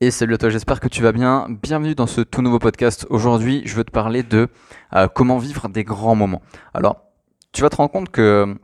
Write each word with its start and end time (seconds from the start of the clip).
Et 0.00 0.12
salut 0.12 0.34
à 0.34 0.38
toi, 0.38 0.48
j'espère 0.48 0.78
que 0.78 0.86
tu 0.86 1.02
vas 1.02 1.10
bien. 1.10 1.48
Bienvenue 1.60 1.96
dans 1.96 2.06
ce 2.06 2.20
tout 2.20 2.40
nouveau 2.40 2.60
podcast. 2.60 3.04
Aujourd'hui, 3.10 3.62
je 3.64 3.74
veux 3.74 3.82
te 3.82 3.90
parler 3.90 4.22
de 4.22 4.46
euh, 4.94 5.08
comment 5.08 5.38
vivre 5.38 5.68
des 5.68 5.82
grands 5.82 6.14
moments. 6.14 6.40
Alors, 6.72 7.02
tu 7.50 7.62
vas 7.62 7.68
te 7.68 7.74
rendre 7.74 7.90
compte 7.90 8.08
que 8.10 8.56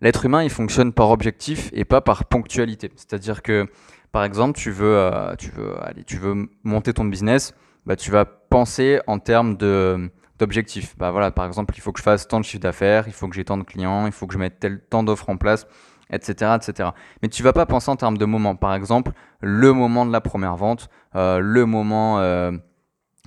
l'être 0.00 0.24
humain, 0.24 0.42
il 0.42 0.50
fonctionne 0.50 0.92
par 0.92 1.10
objectif 1.10 1.70
et 1.74 1.84
pas 1.84 2.00
par 2.00 2.24
ponctualité. 2.24 2.90
C'est-à-dire 2.96 3.42
que, 3.42 3.68
par 4.10 4.24
exemple, 4.24 4.58
tu 4.58 4.72
veux, 4.72 4.96
euh, 4.96 5.36
tu 5.36 5.52
veux, 5.52 5.80
aller, 5.80 6.02
tu 6.02 6.16
veux 6.16 6.48
monter 6.64 6.92
ton 6.92 7.04
business, 7.04 7.54
bah, 7.86 7.94
tu 7.94 8.10
vas 8.10 8.24
penser 8.24 8.98
en 9.06 9.20
termes 9.20 9.56
de 9.56 10.10
d'objectifs. 10.40 10.98
Bah 10.98 11.12
voilà, 11.12 11.30
par 11.30 11.46
exemple, 11.46 11.72
il 11.76 11.82
faut 11.82 11.92
que 11.92 12.00
je 12.00 12.02
fasse 12.02 12.26
tant 12.26 12.40
de 12.40 12.44
chiffre 12.44 12.62
d'affaires, 12.62 13.04
il 13.06 13.12
faut 13.12 13.28
que 13.28 13.36
j'ai 13.36 13.44
tant 13.44 13.58
de 13.58 13.62
clients, 13.62 14.06
il 14.06 14.12
faut 14.12 14.26
que 14.26 14.34
je 14.34 14.38
mette 14.38 14.58
tel 14.58 14.80
temps 14.80 15.04
d'offres 15.04 15.30
en 15.30 15.36
place 15.36 15.68
etc., 16.14 16.52
etc. 16.56 16.90
Mais 17.22 17.28
tu 17.28 17.42
vas 17.42 17.52
pas 17.52 17.66
penser 17.66 17.90
en 17.90 17.96
termes 17.96 18.18
de 18.18 18.24
moments. 18.24 18.56
Par 18.56 18.74
exemple, 18.74 19.12
le 19.40 19.72
moment 19.72 20.06
de 20.06 20.12
la 20.12 20.20
première 20.20 20.56
vente, 20.56 20.88
euh, 21.16 21.38
le 21.38 21.66
moment 21.66 22.20
euh, 22.20 22.52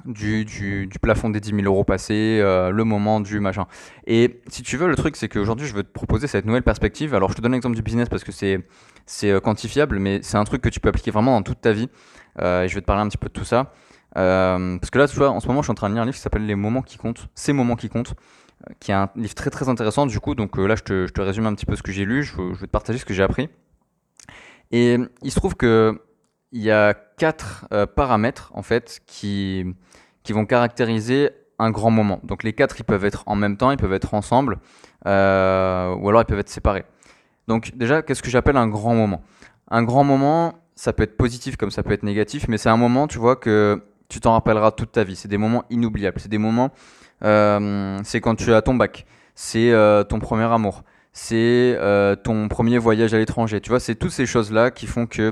du, 0.05 0.45
du, 0.45 0.89
plafond 1.01 1.29
des 1.29 1.39
10 1.39 1.49
000 1.49 1.61
euros 1.63 1.83
passés, 1.83 2.39
euh, 2.41 2.71
le 2.71 2.83
moment 2.83 3.19
du 3.19 3.39
machin. 3.39 3.65
Et 4.05 4.41
si 4.47 4.63
tu 4.63 4.77
veux, 4.77 4.87
le 4.87 4.95
truc, 4.95 5.15
c'est 5.15 5.29
qu'aujourd'hui, 5.29 5.67
je 5.67 5.73
veux 5.73 5.83
te 5.83 5.91
proposer 5.91 6.27
cette 6.27 6.45
nouvelle 6.45 6.63
perspective. 6.63 7.13
Alors, 7.13 7.29
je 7.29 7.35
te 7.35 7.41
donne 7.41 7.53
l'exemple 7.53 7.75
du 7.75 7.81
business 7.81 8.09
parce 8.09 8.23
que 8.23 8.31
c'est 8.31 8.65
c'est 9.05 9.39
quantifiable, 9.41 9.99
mais 9.99 10.19
c'est 10.21 10.37
un 10.37 10.43
truc 10.43 10.61
que 10.61 10.69
tu 10.69 10.79
peux 10.79 10.89
appliquer 10.89 11.11
vraiment 11.11 11.31
dans 11.31 11.43
toute 11.43 11.61
ta 11.61 11.71
vie. 11.71 11.89
et 12.39 12.67
je 12.67 12.75
vais 12.75 12.81
te 12.81 12.85
parler 12.85 13.01
un 13.01 13.07
petit 13.07 13.17
peu 13.17 13.27
de 13.27 13.33
tout 13.33 13.45
ça. 13.45 13.71
parce 14.13 14.89
que 14.89 14.99
là, 14.99 15.07
tu 15.07 15.15
vois, 15.15 15.29
en 15.29 15.39
ce 15.39 15.47
moment, 15.47 15.61
je 15.61 15.67
suis 15.67 15.71
en 15.71 15.75
train 15.75 15.89
de 15.89 15.93
lire 15.93 16.03
un 16.03 16.05
livre 16.05 16.15
qui 16.15 16.21
s'appelle 16.21 16.45
Les 16.45 16.55
moments 16.55 16.81
qui 16.81 16.97
comptent. 16.97 17.29
Ces 17.33 17.53
moments 17.53 17.75
qui 17.75 17.89
comptent 17.89 18.15
qui 18.79 18.91
est 18.91 18.95
un 18.95 19.09
livre 19.15 19.35
très 19.35 19.49
très 19.49 19.69
intéressant 19.69 20.05
du 20.05 20.19
coup. 20.19 20.35
Donc 20.35 20.57
euh, 20.57 20.67
là, 20.67 20.75
je 20.75 20.83
te, 20.83 21.07
je 21.07 21.13
te, 21.13 21.21
résume 21.21 21.45
un 21.45 21.53
petit 21.53 21.65
peu 21.65 21.75
ce 21.75 21.83
que 21.83 21.91
j'ai 21.91 22.05
lu, 22.05 22.23
je, 22.23 22.33
je, 22.35 22.59
vais 22.59 22.67
te 22.67 22.71
partager 22.71 22.99
ce 22.99 23.05
que 23.05 23.13
j'ai 23.13 23.23
appris. 23.23 23.49
Et 24.71 24.97
il 25.23 25.31
se 25.31 25.35
trouve 25.35 25.55
que 25.55 26.01
il 26.51 26.61
y 26.61 26.71
a 26.71 26.93
quatre 26.93 27.67
euh, 27.73 27.85
paramètres 27.85 28.51
en 28.53 28.61
fait 28.61 29.01
qui, 29.05 29.65
qui 30.23 30.33
vont 30.33 30.45
caractériser 30.45 31.31
un 31.59 31.71
grand 31.71 31.91
moment. 31.91 32.19
Donc 32.23 32.43
les 32.43 32.53
quatre, 32.53 32.79
ils 32.79 32.83
peuvent 32.83 33.05
être 33.05 33.23
en 33.25 33.35
même 33.35 33.57
temps, 33.57 33.71
ils 33.71 33.77
peuvent 33.77 33.93
être 33.93 34.13
ensemble, 34.13 34.59
euh, 35.05 35.93
ou 35.95 36.09
alors 36.09 36.21
ils 36.21 36.25
peuvent 36.25 36.39
être 36.39 36.49
séparés. 36.49 36.85
Donc 37.47 37.71
déjà, 37.75 38.01
qu'est-ce 38.01 38.21
que 38.21 38.29
j'appelle 38.29 38.57
un 38.57 38.67
grand 38.67 38.93
moment? 38.93 39.23
Un 39.69 39.83
grand 39.83 40.03
moment, 40.03 40.53
ça 40.75 40.93
peut 40.93 41.03
être 41.03 41.17
positif 41.17 41.57
comme 41.57 41.71
ça 41.71 41.83
peut 41.83 41.93
être 41.93 42.03
négatif, 42.03 42.47
mais 42.47 42.57
c'est 42.57 42.69
un 42.69 42.77
moment, 42.77 43.07
tu 43.07 43.17
vois, 43.17 43.35
que 43.35 43.83
tu 44.09 44.19
t'en 44.19 44.33
rappelleras 44.33 44.71
toute 44.71 44.91
ta 44.91 45.03
vie. 45.03 45.15
C'est 45.15 45.27
des 45.27 45.37
moments 45.37 45.65
inoubliables. 45.69 46.19
C'est 46.19 46.29
des 46.29 46.37
moments 46.37 46.71
c'est 47.21 48.21
quand 48.21 48.35
tu 48.35 48.53
as 48.53 48.61
ton 48.61 48.75
bac, 48.75 49.05
c'est 49.37 49.71
euh, 49.71 50.03
ton 50.03 50.17
premier 50.17 50.51
amour, 50.51 50.83
c'est 51.13 51.35
euh, 51.77 52.15
ton 52.15 52.47
premier 52.47 52.79
voyage 52.79 53.13
à 53.13 53.19
l'étranger. 53.19 53.61
Tu 53.61 53.69
vois, 53.69 53.79
c'est 53.79 53.93
toutes 53.93 54.11
ces 54.11 54.25
choses-là 54.25 54.71
qui 54.71 54.87
font 54.87 55.05
que 55.05 55.31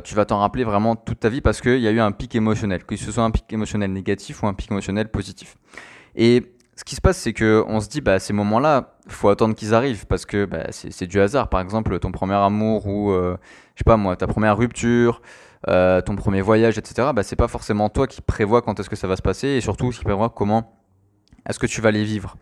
tu 0.00 0.14
vas 0.14 0.24
t'en 0.24 0.38
rappeler 0.38 0.64
vraiment 0.64 0.96
toute 0.96 1.20
ta 1.20 1.28
vie 1.28 1.42
parce 1.42 1.60
qu'il 1.60 1.80
y 1.80 1.86
a 1.86 1.90
eu 1.90 2.00
un 2.00 2.10
pic 2.10 2.34
émotionnel, 2.34 2.84
que 2.84 2.96
ce 2.96 3.12
soit 3.12 3.22
un 3.22 3.30
pic 3.30 3.44
émotionnel 3.52 3.92
négatif 3.92 4.42
ou 4.42 4.46
un 4.46 4.54
pic 4.54 4.70
émotionnel 4.70 5.10
positif. 5.10 5.56
Et 6.16 6.54
ce 6.74 6.84
qui 6.84 6.94
se 6.94 7.02
passe, 7.02 7.18
c'est 7.18 7.34
que 7.34 7.62
on 7.68 7.80
se 7.80 7.88
dit, 7.90 8.00
bah, 8.00 8.18
ces 8.18 8.32
moments-là, 8.32 8.94
faut 9.08 9.28
attendre 9.28 9.54
qu'ils 9.54 9.74
arrivent 9.74 10.06
parce 10.06 10.24
que 10.24 10.46
bah, 10.46 10.68
c'est 10.70 11.06
du 11.06 11.20
hasard. 11.20 11.50
Par 11.50 11.60
exemple, 11.60 11.98
ton 11.98 12.12
premier 12.12 12.36
amour 12.36 12.86
ou, 12.86 13.12
je 13.12 13.36
sais 13.76 13.84
pas 13.84 13.98
moi, 13.98 14.16
ta 14.16 14.26
première 14.26 14.56
rupture, 14.56 15.20
ton 15.66 16.16
premier 16.16 16.40
voyage, 16.40 16.78
etc. 16.78 17.10
Bah, 17.14 17.22
c'est 17.22 17.36
pas 17.36 17.48
forcément 17.48 17.90
toi 17.90 18.06
qui 18.06 18.22
prévois 18.22 18.62
quand 18.62 18.80
est-ce 18.80 18.88
que 18.88 18.96
ça 18.96 19.06
va 19.06 19.16
se 19.16 19.22
passer 19.22 19.48
et 19.48 19.60
surtout 19.60 19.90
qui 19.90 20.02
prévoit 20.02 20.30
comment 20.30 20.77
est-ce 21.48 21.58
que 21.58 21.66
tu 21.66 21.80
vas 21.80 21.90
les 21.90 22.04
vivre 22.04 22.36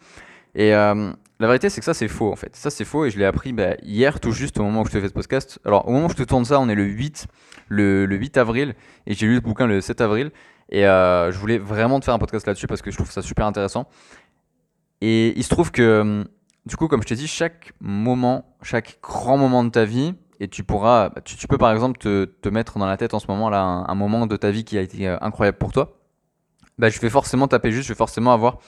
Et 0.54 0.74
euh, 0.74 1.12
la 1.38 1.46
vérité, 1.46 1.68
c'est 1.68 1.80
que 1.80 1.84
ça, 1.84 1.94
c'est 1.94 2.08
faux, 2.08 2.32
en 2.32 2.36
fait. 2.36 2.56
Ça, 2.56 2.70
c'est 2.70 2.84
faux, 2.84 3.04
et 3.04 3.10
je 3.10 3.18
l'ai 3.18 3.24
appris 3.24 3.52
bah, 3.52 3.74
hier, 3.82 4.20
tout 4.20 4.32
juste, 4.32 4.58
au 4.58 4.62
moment 4.62 4.82
où 4.82 4.86
je 4.86 4.92
te 4.92 5.00
fais 5.00 5.08
ce 5.08 5.12
podcast. 5.12 5.58
Alors, 5.64 5.86
au 5.88 5.92
moment 5.92 6.06
où 6.06 6.10
je 6.10 6.14
te 6.14 6.22
tourne 6.22 6.44
ça, 6.44 6.60
on 6.60 6.68
est 6.68 6.74
le 6.74 6.84
8, 6.84 7.26
le, 7.68 8.06
8 8.06 8.36
avril, 8.36 8.74
et 9.06 9.14
j'ai 9.14 9.26
lu 9.26 9.34
le 9.34 9.40
bouquin 9.40 9.66
le 9.66 9.80
7 9.80 10.00
avril. 10.00 10.30
Et 10.70 10.86
euh, 10.86 11.30
je 11.30 11.38
voulais 11.38 11.58
vraiment 11.58 12.00
te 12.00 12.04
faire 12.04 12.14
un 12.14 12.18
podcast 12.18 12.46
là-dessus 12.46 12.66
parce 12.66 12.82
que 12.82 12.90
je 12.90 12.96
trouve 12.96 13.10
ça 13.10 13.22
super 13.22 13.46
intéressant. 13.46 13.88
Et 15.00 15.32
il 15.36 15.44
se 15.44 15.48
trouve 15.48 15.70
que, 15.70 16.24
du 16.64 16.76
coup, 16.76 16.88
comme 16.88 17.02
je 17.02 17.06
t'ai 17.06 17.14
dit, 17.14 17.28
chaque 17.28 17.72
moment, 17.80 18.56
chaque 18.62 18.98
grand 19.02 19.36
moment 19.36 19.62
de 19.62 19.70
ta 19.70 19.84
vie, 19.84 20.14
et 20.40 20.48
tu 20.48 20.64
pourras, 20.64 21.10
bah, 21.10 21.20
tu, 21.24 21.46
peux 21.46 21.58
par 21.58 21.72
exemple 21.72 21.98
te, 21.98 22.48
mettre 22.48 22.78
dans 22.78 22.86
la 22.86 22.96
tête 22.96 23.14
en 23.14 23.18
ce 23.18 23.26
moment 23.28 23.48
là 23.50 23.62
un, 23.62 23.94
moment 23.94 24.26
de 24.26 24.36
ta 24.36 24.50
vie 24.50 24.64
qui 24.64 24.76
a 24.76 24.82
été 24.82 25.08
euh, 25.08 25.16
incroyable 25.20 25.58
pour 25.58 25.72
toi. 25.72 25.98
Bah, 26.78 26.88
je 26.88 27.00
vais 27.00 27.10
forcément 27.10 27.48
taper 27.48 27.72
juste, 27.72 27.88
je 27.88 27.92
vais 27.92 27.96
forcément 27.96 28.32
avoir 28.32 28.58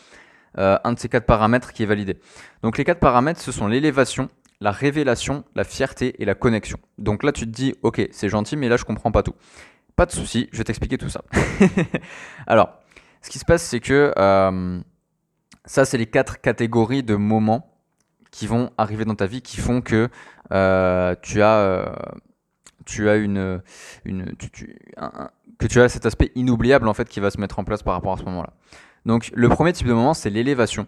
euh, 0.59 0.79
un 0.85 0.93
de 0.93 0.99
ces 0.99 1.09
quatre 1.09 1.27
paramètres 1.27 1.73
qui 1.73 1.83
est 1.83 1.87
validé. 1.87 2.19
Donc 2.63 2.79
les 2.79 2.85
quatre 2.85 3.01
paramètres, 3.01 3.41
ce 3.41 3.53
sont 3.53 3.67
l'élévation, 3.67 4.29
la 4.61 4.73
révélation, 4.73 5.45
la 5.55 5.65
fierté 5.65 6.21
et 6.21 6.25
la 6.25 6.35
connexion. 6.35 6.79
Donc 6.99 7.23
là, 7.23 7.33
tu 7.33 7.45
te 7.45 7.51
dis, 7.51 7.75
ok, 7.83 8.09
c'est 8.11 8.29
gentil, 8.29 8.57
mais 8.57 8.69
là, 8.69 8.77
je 8.77 8.85
comprends 8.85 9.13
pas 9.13 9.23
tout. 9.23 9.35
Pas 9.95 10.07
de 10.07 10.13
souci, 10.13 10.49
je 10.53 10.59
vais 10.59 10.65
t'expliquer 10.65 10.99
tout 10.99 11.09
ça. 11.09 11.23
Alors, 12.47 12.75
ce 13.23 13.31
qui 13.31 13.39
se 13.39 13.45
passe, 13.45 13.63
c'est 13.63 13.81
que 13.81 14.13
euh, 14.17 14.81
ça, 15.65 15.85
c'est 15.85 15.99
les 15.99 16.07
quatre 16.07 16.41
catégories 16.41 17.03
de 17.03 17.15
moments 17.15 17.75
qui 18.31 18.47
vont 18.47 18.71
arriver 18.79 19.05
dans 19.05 19.15
ta 19.15 19.27
vie, 19.27 19.43
qui 19.43 19.61
font 19.61 19.81
que 19.81 20.09
euh, 20.53 21.15
tu 21.23 21.43
as, 21.43 21.93
tu 22.85 23.09
as 23.09 23.17
une, 23.17 23.63
que 25.59 25.67
tu 25.67 25.81
as 25.81 25.89
cet 25.89 26.07
aspect 26.07 26.31
inoubliable 26.35 26.89
en 26.89 26.95
fait 26.95 27.09
qui 27.09 27.21
va 27.21 27.31
se 27.31 27.41
mettre 27.41 27.59
en 27.59 27.65
place 27.65 27.83
par 27.83 27.95
rapport 27.95 28.13
à 28.13 28.17
ce 28.17 28.25
moment-là. 28.25 28.53
Donc 29.07 29.31
le 29.35 29.49
premier 29.49 29.73
type 29.73 29.87
de 29.87 29.93
moment, 29.93 30.15
c'est 30.15 30.31
l'élévation. 30.31 30.87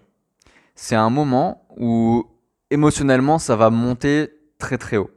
C'est 0.74 0.96
un 0.96 1.10
moment 1.10 1.66
où 1.76 2.26
émotionnellement, 2.70 3.38
ça 3.38 3.56
va 3.56 3.70
monter 3.70 4.30
très 4.58 4.78
très 4.78 4.96
haut. 4.96 5.10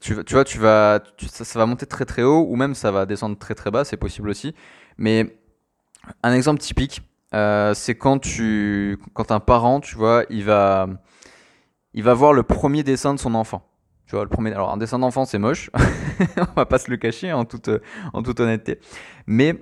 tu, 0.00 0.14
vois, 0.32 0.44
tu 0.44 0.58
vas, 0.58 1.00
ça, 1.28 1.58
va 1.58 1.66
monter 1.66 1.86
très 1.86 2.04
très 2.04 2.22
haut 2.22 2.46
ou 2.48 2.56
même 2.56 2.74
ça 2.74 2.90
va 2.90 3.06
descendre 3.06 3.38
très 3.38 3.54
très 3.54 3.70
bas, 3.70 3.84
c'est 3.84 3.96
possible 3.96 4.28
aussi. 4.28 4.54
Mais 4.98 5.38
un 6.22 6.32
exemple 6.32 6.60
typique, 6.60 7.02
euh, 7.34 7.74
c'est 7.74 7.94
quand 7.94 8.20
quand 9.14 9.30
un 9.30 9.40
parent, 9.40 9.80
tu 9.80 9.96
vois, 9.96 10.24
il 10.30 10.44
va, 10.44 10.88
il 11.94 12.02
va 12.02 12.14
voir 12.14 12.32
le 12.32 12.42
premier 12.42 12.82
dessin 12.82 13.14
de 13.14 13.18
son 13.18 13.34
enfant. 13.34 13.66
Tu 14.06 14.16
vois, 14.16 14.24
le 14.24 14.28
premier, 14.30 14.52
alors 14.52 14.72
un 14.72 14.76
dessin 14.76 14.98
d'enfant 14.98 15.24
c'est 15.24 15.38
moche, 15.38 15.70
on 16.36 16.54
va 16.56 16.66
pas 16.66 16.78
se 16.78 16.90
le 16.90 16.96
cacher 16.96 17.32
en 17.32 17.44
toute, 17.44 17.70
en 18.12 18.22
toute 18.22 18.40
honnêteté. 18.40 18.80
Mais 19.26 19.54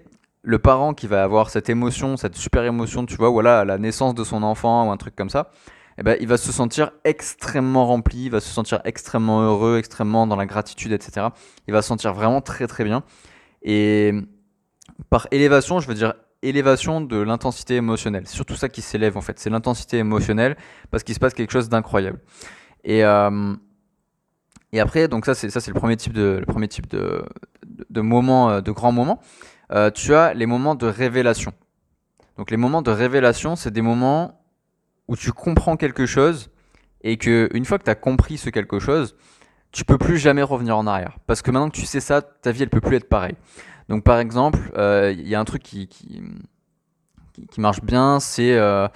le 0.43 0.59
parent 0.59 0.95
qui 0.95 1.07
va 1.07 1.23
avoir 1.23 1.51
cette 1.51 1.69
émotion, 1.69 2.17
cette 2.17 2.37
super 2.37 2.65
émotion, 2.65 3.07
tu 3.07 3.17
vois, 3.17 3.31
voilà, 3.31 3.65
la 3.65 3.79
naissance 3.79 4.15
de 4.15 4.25
son 4.25 4.43
enfant 4.43 4.89
ou 4.89 4.91
un 4.91 4.97
truc 4.97 5.17
comme 5.17 5.31
ça, 5.31 5.51
eh 5.99 6.03
ben, 6.05 6.17
il 6.21 6.29
va 6.29 6.37
se 6.37 6.53
sentir 6.53 6.93
extrêmement 7.05 7.87
rempli, 7.87 8.27
il 8.27 8.31
va 8.31 8.41
se 8.41 8.49
sentir 8.49 8.81
extrêmement 8.85 9.43
heureux, 9.43 9.79
extrêmement 9.79 10.29
dans 10.29 10.37
la 10.37 10.47
gratitude, 10.47 10.93
etc. 10.93 11.29
Il 11.67 11.75
va 11.75 11.83
se 11.83 11.89
sentir 11.89 12.15
vraiment 12.15 12.41
très 12.41 12.69
très 12.69 12.85
bien. 12.85 13.03
Et 13.63 14.13
par 15.11 15.27
élévation, 15.33 15.81
je 15.81 15.89
veux 15.89 15.95
dire 15.95 16.15
élévation 16.43 17.01
de 17.01 17.17
l'intensité 17.17 17.75
émotionnelle. 17.75 18.23
C'est 18.27 18.37
surtout 18.37 18.55
ça 18.55 18.69
qui 18.69 18.81
s'élève 18.81 19.17
en 19.17 19.21
fait. 19.21 19.41
C'est 19.41 19.51
l'intensité 19.51 19.99
émotionnelle 19.99 20.57
parce 20.93 21.03
qu'il 21.03 21.17
se 21.17 21.21
passe 21.21 21.35
quelque 21.35 21.51
chose 21.51 21.69
d'incroyable. 21.69 22.21
Et, 22.85 23.05
euh, 23.05 23.55
et 24.73 24.79
après, 24.79 25.09
donc 25.09 25.27
ça 25.27 25.35
c'est 25.35 25.51
ça 25.51 25.61
c'est 25.61 25.73
le 25.73 25.81
premier 25.81 25.97
type 25.97 26.13
de 26.13 26.39
le 26.39 26.47
premier 26.47 26.69
type 26.69 26.89
de, 26.89 27.25
de, 27.67 27.87
de 27.91 28.01
moment, 28.01 28.51
euh, 28.51 28.61
de 28.61 28.71
grand 28.71 28.93
moment. 28.93 29.21
Euh, 29.73 29.91
tu 29.91 30.15
as 30.15 30.35
les 30.35 30.47
moments 30.47 30.75
de 30.75 30.87
révélation. 30.87 31.53
Donc 32.37 32.51
les 32.51 32.57
moments 32.57 32.83
de 32.83 32.91
révélation, 32.91 33.57
c'est 33.57 33.71
des 33.71 33.83
moments 33.83 34.41
où 35.09 35.17
tu 35.17 35.33
comprends 35.33 35.77
quelque 35.77 36.07
chose 36.07 36.51
et 37.03 37.17
que 37.17 37.49
une 37.53 37.65
fois 37.65 37.79
que 37.79 37.85
tu 37.85 37.91
as 37.91 37.95
compris 37.95 38.39
ce 38.39 38.51
quelque 38.51 38.79
chose, 38.79 39.17
tu 39.73 39.85
peux 39.85 39.99
plus 39.99 40.19
jamais 40.19 40.43
revenir 40.43 40.77
en 40.77 40.87
arrière. 40.87 41.19
Parce 41.27 41.43
que 41.43 41.51
maintenant 41.51 41.71
que 41.71 41.77
tu 41.77 41.87
sais 41.87 42.01
ça, 42.01 42.23
ta 42.23 42.53
vie 42.53 42.63
elle 42.63 42.71
peut 42.71 42.81
plus 42.81 42.97
être 42.97 43.09
pareille. 43.09 43.37
Donc 43.89 44.05
par 44.05 44.19
exemple, 44.19 44.59
euh, 44.77 45.15
il 45.17 45.29
y 45.29 45.35
a 45.35 45.41
un 45.41 45.45
truc 45.45 45.63
qui, 45.63 45.89
qui, 45.89 46.23
qui 47.51 47.61
marche 47.61 47.83
bien, 47.83 48.21
c'est 48.21 48.55
euh, 48.55 48.89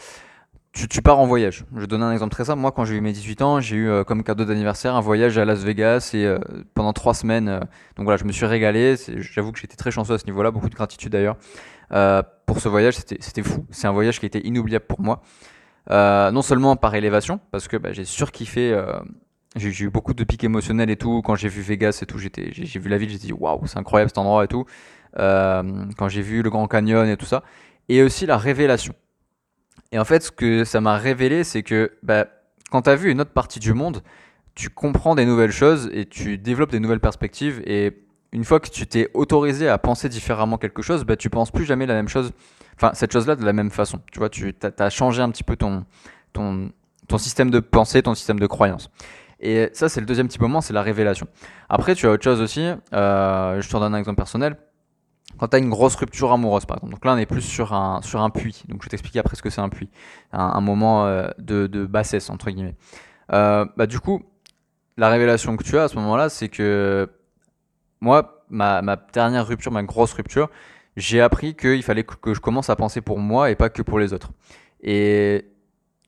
tu, 0.72 1.02
pars 1.02 1.18
en 1.18 1.26
voyage. 1.26 1.64
Je 1.74 1.80
vais 1.80 1.86
donner 1.86 2.04
un 2.04 2.12
exemple 2.12 2.32
très 2.32 2.46
simple. 2.46 2.60
Moi, 2.60 2.72
quand 2.72 2.84
j'ai 2.84 2.96
eu 2.96 3.00
mes 3.00 3.12
18 3.12 3.42
ans, 3.42 3.60
j'ai 3.60 3.76
eu 3.76 3.88
euh, 3.90 4.04
comme 4.04 4.22
cadeau 4.22 4.46
d'anniversaire 4.46 4.94
un 4.94 5.00
voyage 5.00 5.36
à 5.36 5.44
Las 5.44 5.62
Vegas 5.62 6.12
et 6.14 6.24
euh, 6.24 6.38
pendant 6.74 6.94
trois 6.94 7.12
semaines. 7.12 7.48
Euh, 7.48 7.60
donc 7.96 8.04
voilà, 8.04 8.16
je 8.16 8.24
me 8.24 8.32
suis 8.32 8.46
régalé. 8.46 8.96
J'avoue 9.18 9.52
que 9.52 9.58
j'étais 9.58 9.76
très 9.76 9.90
chanceux 9.90 10.14
à 10.14 10.18
ce 10.18 10.24
niveau-là. 10.24 10.50
Beaucoup 10.50 10.70
de 10.70 10.74
gratitude 10.74 11.12
d'ailleurs 11.12 11.36
pour 12.46 12.60
ce 12.60 12.68
voyage. 12.70 12.94
C'était 12.94 13.42
fou. 13.42 13.66
C'est 13.70 13.86
un 13.86 13.92
voyage 13.92 14.18
qui 14.18 14.24
a 14.24 14.28
été 14.28 14.46
inoubliable 14.46 14.86
pour 14.86 15.00
moi. 15.02 15.20
non 15.90 16.42
seulement 16.42 16.76
par 16.76 16.94
élévation, 16.94 17.38
parce 17.50 17.68
que 17.68 17.76
bah, 17.76 17.92
j'ai 17.92 18.06
surkiffé. 18.06 18.74
j'ai 19.56 19.84
eu 19.84 19.90
beaucoup 19.90 20.14
de 20.14 20.24
pics 20.24 20.42
émotionnels 20.42 20.88
et 20.88 20.96
tout. 20.96 21.20
Quand 21.22 21.34
j'ai 21.34 21.48
vu 21.48 21.60
Vegas 21.60 21.98
et 22.02 22.06
tout, 22.06 22.18
j'ai 22.18 22.78
vu 22.78 22.88
la 22.88 22.96
ville, 22.96 23.10
j'ai 23.10 23.18
dit 23.18 23.32
waouh, 23.34 23.66
c'est 23.66 23.78
incroyable 23.78 24.08
cet 24.08 24.16
endroit 24.16 24.44
et 24.44 24.48
tout. 24.48 24.64
quand 25.14 26.08
j'ai 26.08 26.22
vu 26.22 26.40
le 26.40 26.48
Grand 26.48 26.66
Canyon 26.66 27.06
et 27.06 27.18
tout 27.18 27.26
ça. 27.26 27.42
Et 27.90 28.02
aussi 28.02 28.24
la 28.24 28.38
révélation 28.38 28.94
et 29.92 29.98
en 29.98 30.04
fait, 30.04 30.22
ce 30.22 30.30
que 30.30 30.64
ça 30.64 30.80
m'a 30.80 30.96
révélé, 30.96 31.44
c'est 31.44 31.62
que 31.62 31.92
bah, 32.02 32.26
quand 32.70 32.82
tu 32.82 32.90
as 32.90 32.96
vu 32.96 33.10
une 33.10 33.20
autre 33.20 33.32
partie 33.32 33.60
du 33.60 33.74
monde, 33.74 34.02
tu 34.54 34.70
comprends 34.70 35.14
des 35.14 35.26
nouvelles 35.26 35.52
choses 35.52 35.90
et 35.92 36.06
tu 36.06 36.38
développes 36.38 36.70
des 36.70 36.80
nouvelles 36.80 37.00
perspectives. 37.00 37.62
Et 37.66 38.02
une 38.32 38.44
fois 38.44 38.58
que 38.58 38.70
tu 38.70 38.86
t'es 38.86 39.10
autorisé 39.12 39.68
à 39.68 39.76
penser 39.76 40.08
différemment 40.08 40.56
quelque 40.56 40.80
chose, 40.80 41.04
bah, 41.04 41.16
tu 41.16 41.28
penses 41.28 41.50
plus 41.50 41.66
jamais 41.66 41.84
la 41.84 41.94
même 41.94 42.08
chose, 42.08 42.32
enfin 42.74 42.92
cette 42.94 43.12
chose-là 43.12 43.36
de 43.36 43.44
la 43.44 43.52
même 43.52 43.70
façon. 43.70 44.00
Tu 44.10 44.18
vois, 44.18 44.30
tu 44.30 44.54
as, 44.78 44.90
changé 44.90 45.20
un 45.20 45.30
petit 45.30 45.44
peu 45.44 45.56
ton, 45.56 45.84
ton, 46.32 46.70
ton 47.06 47.18
système 47.18 47.50
de 47.50 47.60
pensée, 47.60 48.02
ton 48.02 48.14
système 48.14 48.40
de 48.40 48.46
croyance. 48.46 48.90
Et 49.40 49.68
ça, 49.74 49.88
c'est 49.88 50.00
le 50.00 50.06
deuxième 50.06 50.28
petit 50.28 50.40
moment, 50.40 50.60
c'est 50.60 50.72
la 50.72 50.82
révélation. 50.82 51.26
Après, 51.68 51.94
tu 51.94 52.06
as 52.06 52.10
autre 52.12 52.22
chose 52.22 52.40
aussi. 52.40 52.66
Euh, 52.94 53.60
je 53.60 53.68
te 53.68 53.72
donne 53.72 53.94
un 53.94 53.98
exemple 53.98 54.16
personnel. 54.16 54.56
Quand 55.38 55.48
tu 55.48 55.56
as 55.56 55.58
une 55.58 55.70
grosse 55.70 55.94
rupture 55.96 56.32
amoureuse, 56.32 56.66
par 56.66 56.78
exemple. 56.78 56.92
Donc 56.92 57.04
là, 57.04 57.14
on 57.14 57.18
est 57.18 57.26
plus 57.26 57.42
sur 57.42 57.72
un, 57.72 58.00
sur 58.02 58.20
un 58.20 58.30
puits. 58.30 58.62
Donc 58.68 58.82
je 58.82 58.86
vais 58.86 58.90
t'expliquer 58.90 59.18
après 59.18 59.36
ce 59.36 59.42
que 59.42 59.50
c'est 59.50 59.60
un 59.60 59.68
puits. 59.68 59.90
Un, 60.32 60.60
moment 60.60 61.06
euh, 61.06 61.28
de, 61.38 61.66
de, 61.66 61.86
bassesse, 61.86 62.30
entre 62.30 62.50
guillemets. 62.50 62.76
Euh, 63.32 63.64
bah, 63.76 63.86
du 63.86 64.00
coup, 64.00 64.22
la 64.96 65.08
révélation 65.08 65.56
que 65.56 65.64
tu 65.64 65.78
as 65.78 65.84
à 65.84 65.88
ce 65.88 65.96
moment-là, 65.96 66.28
c'est 66.28 66.48
que 66.48 67.10
moi, 68.00 68.44
ma, 68.50 68.82
ma 68.82 68.96
dernière 68.96 69.46
rupture, 69.46 69.72
ma 69.72 69.82
grosse 69.82 70.12
rupture, 70.12 70.50
j'ai 70.96 71.20
appris 71.20 71.54
qu'il 71.54 71.82
fallait 71.82 72.04
que 72.04 72.34
je 72.34 72.40
commence 72.40 72.70
à 72.70 72.76
penser 72.76 73.00
pour 73.00 73.18
moi 73.18 73.50
et 73.50 73.56
pas 73.56 73.70
que 73.70 73.82
pour 73.82 73.98
les 73.98 74.12
autres. 74.12 74.30
Et 74.82 75.46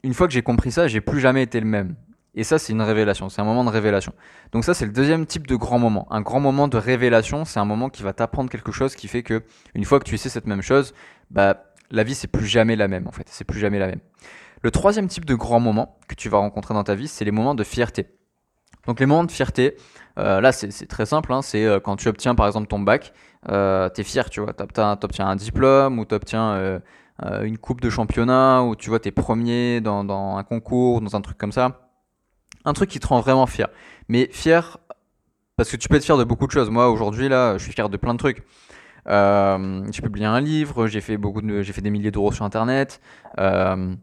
une 0.03 0.15
fois 0.15 0.27
que 0.27 0.32
j'ai 0.32 0.43
compris 0.43 0.70
ça, 0.70 0.87
j'ai 0.87 1.00
plus 1.00 1.20
jamais 1.20 1.43
été 1.43 1.59
le 1.61 1.67
même. 1.67 1.97
Et 2.36 2.42
ça, 2.42 2.58
c'est 2.58 2.72
une 2.72 2.82
révélation, 2.82 3.28
c'est 3.28 3.40
un 3.40 3.44
moment 3.44 3.64
de 3.64 3.70
révélation. 3.70 4.12
Donc 4.52 4.64
ça, 4.64 4.75
c'est 4.75 4.86
le 4.86 4.92
deuxième 4.92 5.25
type 5.25 5.46
de 5.46 5.54
grand 5.54 5.78
moment. 5.78 6.08
Un 6.10 6.20
grand 6.20 6.40
moment 6.40 6.66
de 6.66 6.76
révélation, 6.76 7.44
c'est 7.44 7.60
un 7.60 7.64
moment 7.64 7.90
qui 7.90 8.02
va 8.02 8.12
t'apprendre 8.12 8.50
quelque 8.50 8.72
chose 8.72 8.96
qui 8.96 9.06
fait 9.06 9.22
que, 9.22 9.44
une 9.75 9.84
fois 9.84 10.00
que 10.00 10.04
tu 10.04 10.19
sais 10.19 10.28
cette 10.28 10.46
même 10.46 10.62
chose, 10.62 10.94
bah, 11.31 11.64
la 11.90 12.02
vie, 12.02 12.14
c'est 12.14 12.26
plus 12.26 12.46
jamais 12.46 12.75
la 12.75 12.88
même, 12.88 13.06
en 13.06 13.12
fait. 13.12 13.28
C'est 13.28 13.44
plus 13.44 13.60
jamais 13.60 13.78
la 13.78 13.86
même. 13.86 14.00
Le 14.62 14.70
troisième 14.72 15.06
type 15.06 15.25
de 15.26 15.34
grand 15.34 15.60
moment 15.60 15.98
que 16.08 16.14
tu 16.14 16.28
vas 16.28 16.38
rencontrer 16.38 16.75
dans 16.75 16.84
ta 16.84 16.96
vie, 16.96 17.06
c'est 17.06 17.25
les 17.25 17.31
moments 17.31 17.54
de 17.54 17.64
fierté. 17.64 18.08
Donc 18.86 18.98
les 18.98 19.06
moments 19.06 19.25
de 19.25 19.31
fierté, 19.31 19.76
euh, 20.19 20.40
là, 20.40 20.50
c'est 20.50 20.86
très 20.86 21.06
simple. 21.06 21.32
Hein, 21.32 21.42
c'est 21.42 21.64
euh, 21.64 21.78
quand 21.78 21.96
tu 21.96 22.08
obtiens, 22.08 22.34
par 22.34 22.46
exemple, 22.46 22.66
ton 22.66 22.81
bac, 22.81 23.12
euh, 23.48 23.88
tu 23.94 24.00
es 24.00 24.04
fier, 24.04 24.28
tu 24.28 24.40
vois. 24.40 24.52
Tu 24.54 24.62
obtiens 24.62 25.28
un 25.28 25.36
diplôme 25.36 25.98
ou 25.98 26.04
tu 26.04 26.14
obtiens 26.14 26.81
euh, 27.22 27.42
une 27.42 27.58
coupe 27.58 27.81
de 27.81 27.90
championnat 27.90 28.62
ou 28.62 28.75
tu 28.75 28.90
vois, 28.90 28.98
tu 28.98 29.08
es 29.08 29.12
premier 29.12 29.81
dans, 29.81 30.02
dans 30.02 30.36
un 30.36 30.42
concours, 30.42 31.00
dans 31.00 31.14
un 31.14 31.20
truc 31.20 31.38
comme 31.38 31.52
ça 31.52 31.83
un 32.64 32.72
truc 32.72 32.90
qui 32.90 33.00
te 33.00 33.06
rend 33.06 33.20
vraiment 33.20 33.46
fier. 33.46 33.69
Mais 34.08 34.28
fier, 34.32 34.78
parce 35.56 35.70
que 35.70 35.76
tu 35.76 35.88
peux 35.88 35.96
être 35.96 36.05
fier 36.05 36.16
de 36.16 36.25
beaucoup 36.25 36.46
de 36.46 36.52
choses. 36.52 36.70
Moi, 36.70 36.90
aujourd'hui, 36.90 37.28
là, 37.28 37.58
je 37.58 37.64
suis 37.64 37.72
fier 37.72 37.88
de 37.88 37.96
plein 37.96 38.14
de 38.14 38.19
trucs. 38.19 38.43
Euh, 39.06 39.87
j'ai 39.93 40.02
publié 40.02 40.26
un 40.26 40.40
livre, 40.40 40.87
j'ai 40.87 41.00
fait 41.00 41.16
beaucoup 41.16 41.43
de, 41.43 41.62
j'ai 41.62 41.72
fait 41.72 41.82
des 41.82 41.90
milliers 41.90 42.11
d'euros 42.11 42.32
sur 42.32 42.44
Internet. 42.44 43.00
Euh, 43.38 43.94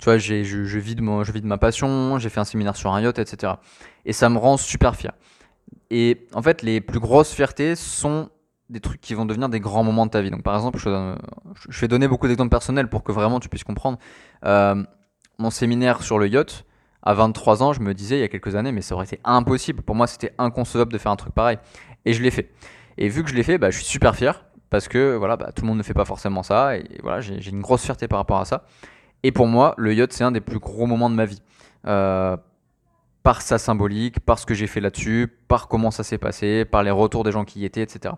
tu 0.00 0.04
vois, 0.04 0.18
je, 0.18 0.78
vis 0.78 0.94
de 0.94 1.46
ma 1.46 1.58
passion, 1.58 2.18
j'ai 2.18 2.28
fait 2.28 2.40
un 2.40 2.44
séminaire 2.44 2.76
sur 2.76 2.92
un 2.92 3.00
yacht, 3.00 3.18
etc. 3.18 3.54
Et 4.04 4.12
ça 4.12 4.28
me 4.28 4.38
rend 4.38 4.56
super 4.56 4.96
fier. 4.96 5.12
Et 5.90 6.26
en 6.34 6.42
fait, 6.42 6.62
les 6.62 6.80
plus 6.80 7.00
grosses 7.00 7.32
fiertés 7.32 7.76
sont 7.76 8.30
des 8.68 8.80
trucs 8.80 9.00
qui 9.00 9.14
vont 9.14 9.26
devenir 9.26 9.48
des 9.48 9.60
grands 9.60 9.84
moments 9.84 10.06
de 10.06 10.10
ta 10.10 10.20
vie. 10.20 10.30
Donc, 10.30 10.42
par 10.42 10.56
exemple, 10.56 10.78
je, 10.78 11.14
je 11.68 11.80
vais 11.80 11.88
donner 11.88 12.08
beaucoup 12.08 12.26
d'exemples 12.26 12.50
personnels 12.50 12.88
pour 12.88 13.04
que 13.04 13.12
vraiment 13.12 13.38
tu 13.38 13.48
puisses 13.48 13.64
comprendre. 13.64 13.98
Euh, 14.44 14.82
mon 15.38 15.50
séminaire 15.50 16.02
sur 16.02 16.18
le 16.18 16.28
yacht, 16.28 16.64
à 17.06 17.14
23 17.14 17.62
ans, 17.62 17.72
je 17.72 17.80
me 17.80 17.94
disais 17.94 18.18
il 18.18 18.20
y 18.20 18.24
a 18.24 18.28
quelques 18.28 18.56
années, 18.56 18.72
mais 18.72 18.82
ça 18.82 18.96
aurait 18.96 19.04
été 19.04 19.20
impossible. 19.24 19.80
Pour 19.80 19.94
moi, 19.94 20.08
c'était 20.08 20.32
inconcevable 20.38 20.92
de 20.92 20.98
faire 20.98 21.12
un 21.12 21.16
truc 21.16 21.32
pareil. 21.32 21.56
Et 22.04 22.12
je 22.12 22.20
l'ai 22.20 22.32
fait. 22.32 22.50
Et 22.98 23.08
vu 23.08 23.22
que 23.22 23.30
je 23.30 23.36
l'ai 23.36 23.44
fait, 23.44 23.58
bah, 23.58 23.70
je 23.70 23.76
suis 23.76 23.86
super 23.86 24.16
fier 24.16 24.44
parce 24.70 24.88
que 24.88 25.14
voilà, 25.14 25.36
bah, 25.36 25.52
tout 25.54 25.62
le 25.62 25.68
monde 25.68 25.78
ne 25.78 25.84
fait 25.84 25.94
pas 25.94 26.04
forcément 26.04 26.42
ça. 26.42 26.76
Et 26.76 26.84
voilà, 27.04 27.20
j'ai 27.20 27.48
une 27.48 27.60
grosse 27.60 27.84
fierté 27.84 28.08
par 28.08 28.18
rapport 28.18 28.40
à 28.40 28.44
ça. 28.44 28.64
Et 29.22 29.30
pour 29.30 29.46
moi, 29.46 29.74
le 29.78 29.94
yacht, 29.94 30.12
c'est 30.12 30.24
un 30.24 30.32
des 30.32 30.40
plus 30.40 30.58
gros 30.58 30.86
moments 30.86 31.08
de 31.08 31.14
ma 31.14 31.26
vie. 31.26 31.40
Euh, 31.86 32.36
par 33.22 33.40
sa 33.40 33.58
symbolique, 33.58 34.18
par 34.18 34.40
ce 34.40 34.46
que 34.46 34.54
j'ai 34.54 34.66
fait 34.66 34.80
là-dessus, 34.80 35.28
par 35.46 35.68
comment 35.68 35.92
ça 35.92 36.02
s'est 36.02 36.18
passé, 36.18 36.64
par 36.64 36.82
les 36.82 36.90
retours 36.90 37.22
des 37.22 37.30
gens 37.30 37.44
qui 37.44 37.60
y 37.60 37.64
étaient, 37.64 37.82
etc. 37.82 38.14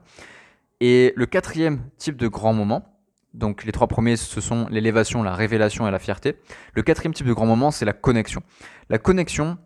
Et 0.81 1.12
le 1.14 1.26
quatrième 1.26 1.82
type 1.99 2.17
de 2.17 2.29
grand 2.29 2.55
moment, 2.55 2.98
donc 3.34 3.64
les 3.64 3.72
trois 3.72 3.86
premiers, 3.86 4.16
ce 4.16 4.40
sont 4.40 4.66
l'élévation, 4.70 5.22
la 5.22 5.34
révélation 5.34 5.86
et 5.86 5.90
la 5.90 5.98
fierté. 5.98 6.36
Le 6.75 6.82
quatrième 6.82 7.14
type 7.14 7.26
de 7.26 7.32
grand 7.32 7.46
moment, 7.46 7.70
c'est 7.70 7.84
la 7.84 7.92
connexion. 7.92 8.42
La 8.88 8.98
connexion, 8.98 9.58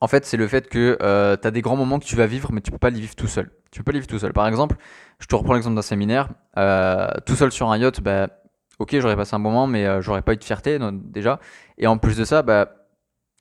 en 0.00 0.08
fait, 0.08 0.24
c'est 0.26 0.36
le 0.36 0.46
fait 0.46 0.68
que 0.68 0.98
euh, 1.02 1.36
tu 1.40 1.46
as 1.46 1.50
des 1.50 1.62
grands 1.62 1.76
moments 1.76 1.98
que 1.98 2.04
tu 2.04 2.16
vas 2.16 2.26
vivre, 2.26 2.52
mais 2.52 2.60
tu 2.60 2.70
peux 2.70 2.78
pas 2.78 2.90
les 2.90 3.00
vivre 3.00 3.14
tout 3.14 3.28
seul. 3.28 3.50
Tu 3.70 3.80
peux 3.80 3.84
pas 3.84 3.92
les 3.92 4.00
vivre 4.00 4.08
tout 4.08 4.18
seul. 4.18 4.32
Par 4.32 4.46
exemple, 4.46 4.76
je 5.18 5.26
te 5.26 5.34
reprends 5.34 5.54
l'exemple 5.54 5.76
d'un 5.76 5.82
séminaire. 5.82 6.28
Euh, 6.58 7.08
tout 7.24 7.34
seul 7.34 7.50
sur 7.50 7.70
un 7.70 7.78
yacht, 7.78 8.00
bah, 8.00 8.28
ok, 8.78 8.98
j'aurais 8.98 9.16
passé 9.16 9.34
un 9.34 9.38
moment, 9.38 9.66
mais 9.66 9.86
euh, 9.86 10.02
j'aurais 10.02 10.22
pas 10.22 10.34
eu 10.34 10.36
de 10.36 10.44
fierté 10.44 10.78
déjà. 10.92 11.40
Et 11.78 11.86
en 11.86 11.98
plus 11.98 12.16
de 12.16 12.24
ça, 12.24 12.42
bah, 12.42 12.74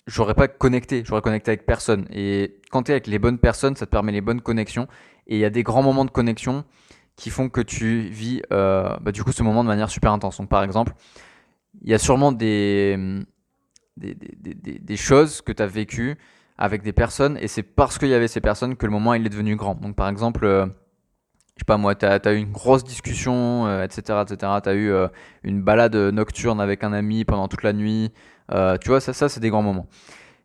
j'aurais 0.07 0.33
pas 0.33 0.47
connecté. 0.47 1.03
J'aurais 1.05 1.21
connecté 1.21 1.51
avec 1.51 1.65
personne. 1.65 2.07
Et 2.11 2.61
quand 2.71 2.83
tu 2.83 2.91
es 2.91 2.93
avec 2.93 3.07
les 3.07 3.19
bonnes 3.19 3.39
personnes, 3.39 3.75
ça 3.75 3.85
te 3.85 3.91
permet 3.91 4.11
les 4.11 4.21
bonnes 4.21 4.41
connexions. 4.41 4.87
Et 5.27 5.35
il 5.35 5.39
y 5.39 5.45
a 5.45 5.49
des 5.49 5.63
grands 5.63 5.83
moments 5.83 6.05
de 6.05 6.11
connexion 6.11 6.63
qui 7.15 7.29
font 7.29 7.49
que 7.49 7.61
tu 7.61 8.01
vis 8.01 8.41
euh, 8.51 8.97
bah, 9.01 9.11
du 9.11 9.23
coup 9.23 9.31
ce 9.31 9.43
moment 9.43 9.63
de 9.63 9.67
manière 9.67 9.89
super 9.89 10.11
intense. 10.11 10.37
Donc 10.37 10.49
par 10.49 10.63
exemple, 10.63 10.93
il 11.81 11.89
y 11.89 11.93
a 11.93 11.99
sûrement 11.99 12.31
des, 12.31 12.97
des, 13.97 14.97
choses 14.97 15.41
que 15.41 15.51
tu 15.51 15.61
as 15.61 15.67
vécues 15.67 16.17
avec 16.57 16.83
des 16.83 16.93
personnes 16.93 17.37
et 17.39 17.47
c'est 17.47 17.63
parce 17.63 17.97
qu'il 17.97 18.09
y 18.09 18.13
avait 18.13 18.27
ces 18.27 18.41
personnes 18.41 18.75
que 18.75 18.85
le 18.85 18.91
moment 18.91 19.13
il 19.13 19.25
est 19.25 19.29
devenu 19.29 19.55
grand. 19.55 19.75
Donc 19.75 19.95
par 19.95 20.09
exemple, 20.09 20.45
euh, 20.45 20.65
je 21.55 21.61
sais 21.61 21.65
pas 21.65 21.77
moi, 21.77 21.95
tu 21.95 22.05
as, 22.05 22.33
eu 22.33 22.37
une 22.37 22.51
grosse 22.51 22.83
discussion, 22.83 23.81
etc. 23.83 24.23
etc. 24.23 24.53
Tu 24.63 24.69
as 24.69 24.73
eu 24.73 24.91
euh, 24.91 25.07
une 25.43 25.61
balade 25.61 25.95
nocturne 25.95 26.59
avec 26.59 26.83
un 26.83 26.93
ami 26.93 27.25
pendant 27.25 27.47
toute 27.47 27.63
la 27.63 27.73
nuit. 27.73 28.11
tu 28.49 28.89
vois, 28.89 28.99
ça, 28.99 29.13
ça 29.13 29.29
c'est 29.29 29.39
des 29.39 29.49
grands 29.49 29.63
moments. 29.63 29.87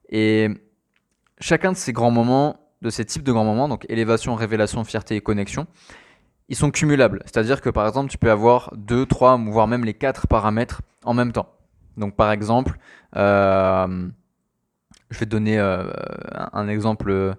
Et 0.08 0.48
chacun 1.40 1.72
de 1.72 1.76
ces 1.76 1.92
grands 1.92 2.10
moments, 2.10 2.56
de 2.82 2.90
ces 2.90 3.04
types 3.04 3.22
de 3.22 3.32
grands 3.32 3.44
moments, 3.44 3.68
donc 3.68 3.86
élévation, 3.88 4.34
révélation, 4.34 4.84
fierté 4.84 5.16
et 5.16 5.20
connexion, 5.20 5.66
ils 6.48 6.56
sont 6.56 6.70
cumulables. 6.70 7.22
C'est-à-dire 7.24 7.60
que 7.60 7.70
par 7.70 7.86
exemple, 7.86 8.10
tu 8.10 8.18
peux 8.18 8.30
avoir 8.30 8.70
deux, 8.76 9.06
trois, 9.06 9.36
voire 9.36 9.66
même 9.66 9.84
les 9.84 9.94
quatre 9.94 10.26
paramètres 10.26 10.82
en 11.04 11.14
même 11.14 11.32
temps. 11.32 11.48
Donc 11.96 12.14
par 12.14 12.30
exemple, 12.30 12.78
euh, 13.16 14.08
je 15.10 15.18
vais 15.18 15.26
te 15.26 15.30
donner 15.30 15.58
euh, 15.58 15.84
un, 16.52 16.68
exemple. 16.68 17.34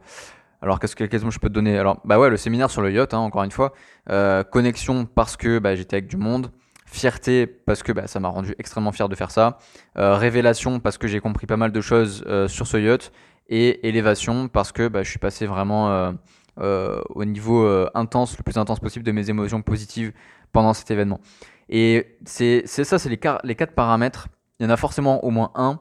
alors 0.61 0.79
qu'est-ce 0.79 0.95
que 0.95 1.05
je 1.05 1.39
peux 1.39 1.49
te 1.49 1.53
donner? 1.53 1.77
Alors 1.77 2.01
bah 2.05 2.19
ouais, 2.19 2.29
le 2.29 2.37
séminaire 2.37 2.69
sur 2.69 2.81
le 2.81 2.91
yacht, 2.91 3.13
hein, 3.13 3.19
encore 3.19 3.43
une 3.43 3.51
fois. 3.51 3.73
Euh, 4.09 4.43
connexion 4.43 5.05
parce 5.05 5.37
que 5.37 5.59
bah, 5.59 5.75
j'étais 5.75 5.97
avec 5.97 6.07
du 6.07 6.17
monde. 6.17 6.51
Fierté 6.89 7.47
parce 7.47 7.83
que 7.83 7.91
bah, 7.91 8.07
ça 8.07 8.21
m'a 8.21 8.29
rendu 8.29 8.55
extrêmement 8.59 8.93
fier 8.93 9.09
de 9.09 9.15
faire 9.15 9.29
ça. 9.29 9.59
révélation 9.95 10.79
parce 10.79 10.97
que 10.97 11.07
j'ai 11.07 11.19
compris 11.19 11.45
pas 11.45 11.57
mal 11.57 11.71
de 11.71 11.81
choses 11.81 12.25
sur 12.47 12.67
ce 12.67 12.77
yacht. 12.77 13.11
Et 13.49 13.87
élévation 13.87 14.49
parce 14.49 14.71
que 14.73 14.87
bah, 14.87 15.03
je 15.03 15.09
suis 15.09 15.19
passé 15.19 15.45
vraiment 15.45 16.13
euh, 16.59 17.01
au 17.09 17.25
niveau 17.25 17.63
euh, 17.63 17.89
intense, 17.93 18.37
le 18.37 18.43
plus 18.43 18.57
intense 18.57 18.79
possible 18.79 19.05
de 19.05 19.11
mes 19.11 19.29
émotions 19.29 19.61
positives 19.61 20.11
pendant 20.51 20.73
cet 20.73 20.89
événement. 20.91 21.19
Et 21.69 22.17
c'est 22.25 22.65
ça, 22.67 22.97
c'est 22.97 23.09
les, 23.09 23.19
les 23.43 23.55
quatre 23.55 23.73
paramètres. 23.73 24.27
Il 24.59 24.63
y 24.63 24.65
en 24.67 24.69
a 24.69 24.77
forcément 24.77 25.23
au 25.23 25.29
moins 25.29 25.51
un 25.55 25.79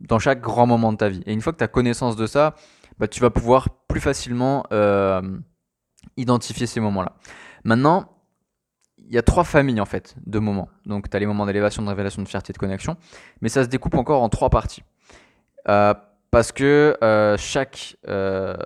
dans 0.00 0.18
chaque 0.18 0.40
grand 0.40 0.66
moment 0.66 0.92
de 0.92 0.96
ta 0.96 1.08
vie. 1.08 1.22
Et 1.26 1.32
une 1.32 1.40
fois 1.40 1.52
que 1.52 1.58
tu 1.58 1.64
as 1.64 1.68
connaissance 1.68 2.16
de 2.16 2.26
ça, 2.26 2.54
bah, 2.98 3.06
tu 3.06 3.20
vas 3.20 3.30
pouvoir 3.30 3.68
plus 3.88 4.00
facilement 4.00 4.64
euh, 4.72 5.22
identifier 6.16 6.66
ces 6.66 6.80
moments-là. 6.80 7.16
Maintenant, 7.64 8.10
il 8.98 9.14
y 9.14 9.18
a 9.18 9.22
trois 9.22 9.44
familles 9.44 9.80
en 9.80 9.86
fait 9.86 10.16
de 10.26 10.38
moments. 10.38 10.68
Donc 10.86 11.10
tu 11.10 11.16
as 11.16 11.20
les 11.20 11.26
moments 11.26 11.46
d'élévation, 11.46 11.82
de 11.82 11.88
révélation, 11.88 12.22
de 12.22 12.28
fierté, 12.28 12.52
de 12.52 12.58
connexion. 12.58 12.96
Mais 13.40 13.48
ça 13.48 13.64
se 13.64 13.68
découpe 13.68 13.94
encore 13.94 14.22
en 14.22 14.28
trois 14.28 14.50
parties. 14.50 14.82
Parce 16.30 16.52
que 16.52 16.96
euh, 17.02 17.36
chaque, 17.38 17.96
euh, 18.08 18.56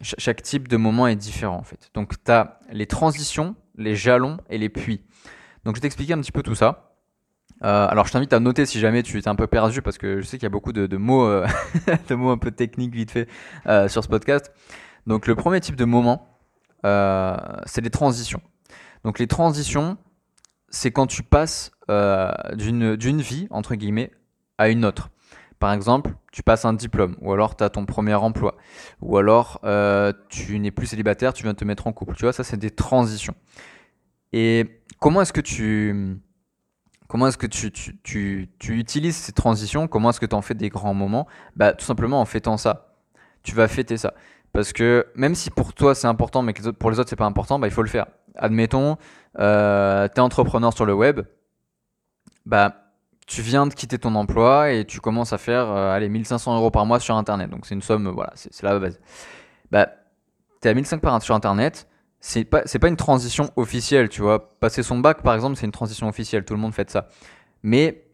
chaque 0.00 0.42
type 0.42 0.68
de 0.68 0.76
moment 0.76 1.06
est 1.06 1.16
différent 1.16 1.56
en 1.56 1.62
fait. 1.62 1.90
Donc 1.94 2.14
tu 2.24 2.30
as 2.32 2.58
les 2.72 2.86
transitions, 2.86 3.54
les 3.76 3.94
jalons 3.94 4.38
et 4.48 4.58
les 4.58 4.68
puits. 4.68 5.02
Donc 5.64 5.76
je 5.76 5.80
vais 5.80 5.82
t'expliquer 5.82 6.14
un 6.14 6.20
petit 6.20 6.32
peu 6.32 6.42
tout 6.42 6.54
ça. 6.54 6.90
Euh, 7.62 7.86
alors 7.88 8.06
je 8.06 8.12
t'invite 8.12 8.32
à 8.32 8.40
noter 8.40 8.64
si 8.64 8.80
jamais 8.80 9.02
tu 9.02 9.18
es 9.18 9.28
un 9.28 9.34
peu 9.34 9.46
perdu 9.46 9.82
parce 9.82 9.98
que 9.98 10.20
je 10.20 10.26
sais 10.26 10.38
qu'il 10.38 10.44
y 10.44 10.46
a 10.46 10.50
beaucoup 10.50 10.72
de, 10.72 10.86
de 10.86 10.96
mots, 10.96 11.26
euh, 11.26 11.46
de 12.08 12.14
mots 12.14 12.30
un 12.30 12.38
peu 12.38 12.50
techniques 12.50 12.94
vite 12.94 13.10
fait 13.10 13.28
euh, 13.66 13.88
sur 13.88 14.02
ce 14.02 14.08
podcast. 14.08 14.52
Donc 15.06 15.26
le 15.26 15.34
premier 15.34 15.60
type 15.60 15.76
de 15.76 15.84
moment, 15.84 16.26
c'est 16.82 17.80
les 17.82 17.90
transitions. 17.90 18.40
Donc 19.04 19.18
les 19.18 19.26
transitions, 19.26 19.98
c'est 20.68 20.90
quand 20.90 21.06
tu 21.06 21.22
passes 21.22 21.72
d'une 21.88 23.20
vie, 23.20 23.48
entre 23.50 23.74
guillemets, 23.74 24.12
à 24.58 24.68
une 24.68 24.84
autre. 24.84 25.10
Par 25.60 25.74
exemple, 25.74 26.14
tu 26.32 26.42
passes 26.42 26.64
un 26.64 26.72
diplôme, 26.72 27.16
ou 27.20 27.32
alors 27.32 27.54
tu 27.54 27.62
as 27.62 27.68
ton 27.68 27.84
premier 27.84 28.14
emploi, 28.14 28.56
ou 29.02 29.18
alors 29.18 29.60
euh, 29.64 30.10
tu 30.30 30.58
n'es 30.58 30.70
plus 30.70 30.86
célibataire, 30.86 31.34
tu 31.34 31.42
viens 31.42 31.52
te 31.52 31.66
mettre 31.66 31.86
en 31.86 31.92
couple. 31.92 32.14
Tu 32.16 32.24
vois, 32.24 32.32
ça 32.32 32.42
c'est 32.42 32.56
des 32.56 32.70
transitions. 32.70 33.34
Et 34.32 34.82
comment 35.00 35.20
est-ce 35.20 35.34
que 35.34 35.42
tu 35.42 36.18
comment 37.08 37.26
est-ce 37.26 37.36
que 37.36 37.46
tu, 37.46 37.70
tu, 37.72 38.48
tu, 38.58 38.78
utilises 38.78 39.16
ces 39.16 39.32
transitions? 39.32 39.86
Comment 39.86 40.10
est-ce 40.10 40.20
que 40.20 40.26
tu 40.26 40.34
en 40.34 40.40
fais 40.40 40.54
des 40.54 40.70
grands 40.70 40.94
moments? 40.94 41.26
Bah 41.56 41.74
tout 41.74 41.84
simplement 41.84 42.22
en 42.22 42.24
fêtant 42.24 42.56
ça. 42.56 42.94
Tu 43.42 43.54
vas 43.54 43.68
fêter 43.68 43.98
ça. 43.98 44.14
Parce 44.54 44.72
que 44.72 45.06
même 45.14 45.34
si 45.34 45.50
pour 45.50 45.74
toi 45.74 45.94
c'est 45.94 46.06
important, 46.06 46.40
mais 46.40 46.54
que 46.54 46.70
pour 46.70 46.90
les 46.90 46.98
autres 46.98 47.10
c'est 47.10 47.16
pas 47.16 47.26
important, 47.26 47.58
bah, 47.58 47.66
il 47.66 47.72
faut 47.72 47.82
le 47.82 47.88
faire. 47.88 48.06
Admettons, 48.34 48.96
euh, 49.38 50.08
tu 50.08 50.14
es 50.14 50.20
entrepreneur 50.20 50.72
sur 50.72 50.86
le 50.86 50.94
web, 50.94 51.20
bah 52.46 52.89
tu 53.30 53.42
viens 53.42 53.68
de 53.68 53.74
quitter 53.74 53.96
ton 53.96 54.16
emploi 54.16 54.72
et 54.72 54.84
tu 54.84 55.00
commences 55.00 55.32
à 55.32 55.38
faire 55.38 55.70
euh, 55.70 55.92
allez, 55.92 56.08
1500 56.08 56.56
euros 56.56 56.72
par 56.72 56.84
mois 56.84 56.98
sur 56.98 57.14
Internet. 57.14 57.48
Donc 57.48 57.64
c'est 57.64 57.76
une 57.76 57.82
somme, 57.82 58.08
voilà, 58.08 58.32
c'est 58.34 58.62
la 58.64 58.76
base. 58.76 58.98
Bah, 59.70 59.88
tu 60.60 60.66
es 60.66 60.70
à 60.72 60.74
1500 60.74 60.98
par 60.98 61.22
sur 61.22 61.36
Internet, 61.36 61.86
c'est 62.18 62.42
pas, 62.42 62.62
pas 62.62 62.88
une 62.88 62.96
transition 62.96 63.52
officielle, 63.54 64.08
tu 64.08 64.20
vois. 64.20 64.58
Passer 64.58 64.82
son 64.82 64.98
bac, 64.98 65.22
par 65.22 65.34
exemple, 65.34 65.54
c'est 65.56 65.64
une 65.64 65.70
transition 65.70 66.08
officielle, 66.08 66.44
tout 66.44 66.54
le 66.54 66.60
monde 66.60 66.74
fait 66.74 66.90
ça. 66.90 67.06
Mais 67.62 68.04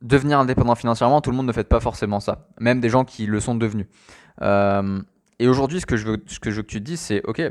devenir 0.00 0.38
indépendant 0.38 0.76
financièrement, 0.76 1.20
tout 1.20 1.30
le 1.30 1.36
monde 1.36 1.46
ne 1.46 1.52
fait 1.52 1.64
pas 1.64 1.80
forcément 1.80 2.20
ça. 2.20 2.46
Même 2.60 2.80
des 2.80 2.88
gens 2.88 3.04
qui 3.04 3.26
le 3.26 3.40
sont 3.40 3.56
devenus. 3.56 3.86
Euh, 4.42 5.02
et 5.40 5.48
aujourd'hui, 5.48 5.80
ce 5.80 5.86
que 5.86 5.96
je 5.96 6.06
veux, 6.06 6.22
ce 6.26 6.38
que 6.38 6.52
je 6.52 6.60
que 6.60 6.66
tu 6.68 6.78
te 6.78 6.84
dises, 6.84 7.00
c'est 7.00 7.20
ok, 7.24 7.42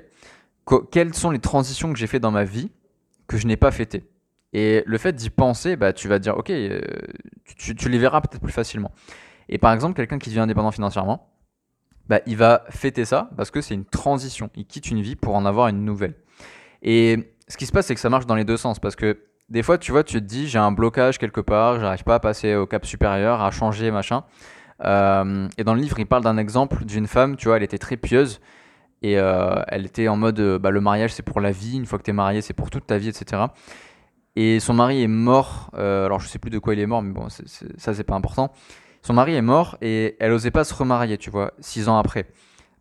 quelles 0.91 1.13
sont 1.13 1.31
les 1.31 1.39
transitions 1.39 1.91
que 1.91 1.99
j'ai 1.99 2.07
fait 2.07 2.21
dans 2.21 2.31
ma 2.31 2.45
vie 2.45 2.71
que 3.27 3.35
je 3.35 3.47
n'ai 3.47 3.57
pas 3.57 3.71
fêtées? 3.71 4.09
Et 4.53 4.83
le 4.85 4.97
fait 4.97 5.13
d'y 5.13 5.29
penser, 5.29 5.75
bah, 5.75 5.93
tu 5.93 6.07
vas 6.07 6.19
dire 6.19 6.37
ok, 6.37 6.49
euh, 6.49 6.81
tu, 7.57 7.73
les 7.73 7.97
verras 7.97 8.21
peut-être 8.21 8.41
plus 8.41 8.51
facilement. 8.51 8.91
Et 9.47 9.57
par 9.57 9.73
exemple, 9.73 9.95
quelqu'un 9.95 10.17
qui 10.19 10.29
devient 10.29 10.41
indépendant 10.41 10.71
financièrement, 10.71 11.29
bah, 12.07 12.21
il 12.25 12.37
va 12.37 12.63
fêter 12.69 13.05
ça 13.05 13.29
parce 13.37 13.51
que 13.51 13.61
c'est 13.61 13.75
une 13.75 13.85
transition. 13.85 14.49
Il 14.55 14.65
quitte 14.65 14.89
une 14.89 15.01
vie 15.01 15.15
pour 15.15 15.35
en 15.35 15.45
avoir 15.45 15.67
une 15.67 15.85
nouvelle. 15.85 16.15
Et 16.81 17.33
ce 17.47 17.57
qui 17.57 17.65
se 17.65 17.71
passe, 17.71 17.87
c'est 17.87 17.95
que 17.95 18.01
ça 18.01 18.09
marche 18.09 18.25
dans 18.25 18.35
les 18.35 18.45
deux 18.45 18.57
sens 18.57 18.79
parce 18.79 18.95
que 18.95 19.19
des 19.49 19.63
fois, 19.63 19.77
tu 19.77 19.91
vois, 19.91 20.03
tu 20.03 20.19
te 20.19 20.25
dis, 20.25 20.47
j'ai 20.47 20.59
un 20.59 20.71
blocage 20.71 21.17
quelque 21.17 21.41
part, 21.41 21.79
j'arrive 21.79 22.03
pas 22.03 22.15
à 22.15 22.19
passer 22.19 22.55
au 22.55 22.67
cap 22.67 22.85
supérieur, 22.85 23.41
à 23.41 23.51
changer, 23.51 23.91
machin. 23.91 24.23
Euh, 24.83 25.47
et 25.57 25.63
dans 25.63 25.73
le 25.73 25.81
livre, 25.81 25.99
il 25.99 26.05
parle 26.05 26.23
d'un 26.23 26.37
exemple 26.37 26.85
d'une 26.85 27.07
femme, 27.07 27.35
tu 27.35 27.47
vois, 27.47 27.57
elle 27.57 27.63
était 27.63 27.79
très 27.79 27.97
pieuse 27.97 28.39
et 29.01 29.17
euh, 29.17 29.61
elle 29.67 29.85
était 29.85 30.07
en 30.07 30.17
mode, 30.17 30.39
bah, 30.59 30.71
le 30.71 30.81
mariage 30.81 31.13
c'est 31.13 31.23
pour 31.23 31.41
la 31.41 31.51
vie, 31.51 31.77
une 31.77 31.85
fois 31.85 31.97
que 31.99 32.03
tu 32.03 32.11
es 32.11 32.13
marié, 32.13 32.41
c'est 32.41 32.53
pour 32.53 32.69
toute 32.69 32.85
ta 32.85 32.97
vie, 32.97 33.09
etc. 33.09 33.43
Et 34.35 34.59
son 34.59 34.73
mari 34.73 35.03
est 35.03 35.07
mort, 35.07 35.69
alors 35.73 36.19
je 36.19 36.27
sais 36.27 36.39
plus 36.39 36.49
de 36.49 36.59
quoi 36.59 36.73
il 36.73 36.79
est 36.79 36.85
mort, 36.85 37.01
mais 37.01 37.11
bon, 37.11 37.27
ça 37.29 37.93
c'est 37.93 38.03
pas 38.03 38.15
important. 38.15 38.51
Son 39.01 39.13
mari 39.13 39.35
est 39.35 39.41
mort 39.41 39.77
et 39.81 40.15
elle 40.19 40.31
osait 40.31 40.51
pas 40.51 40.63
se 40.63 40.73
remarier, 40.73 41.17
tu 41.17 41.29
vois, 41.29 41.53
six 41.59 41.89
ans 41.89 41.97
après, 41.97 42.25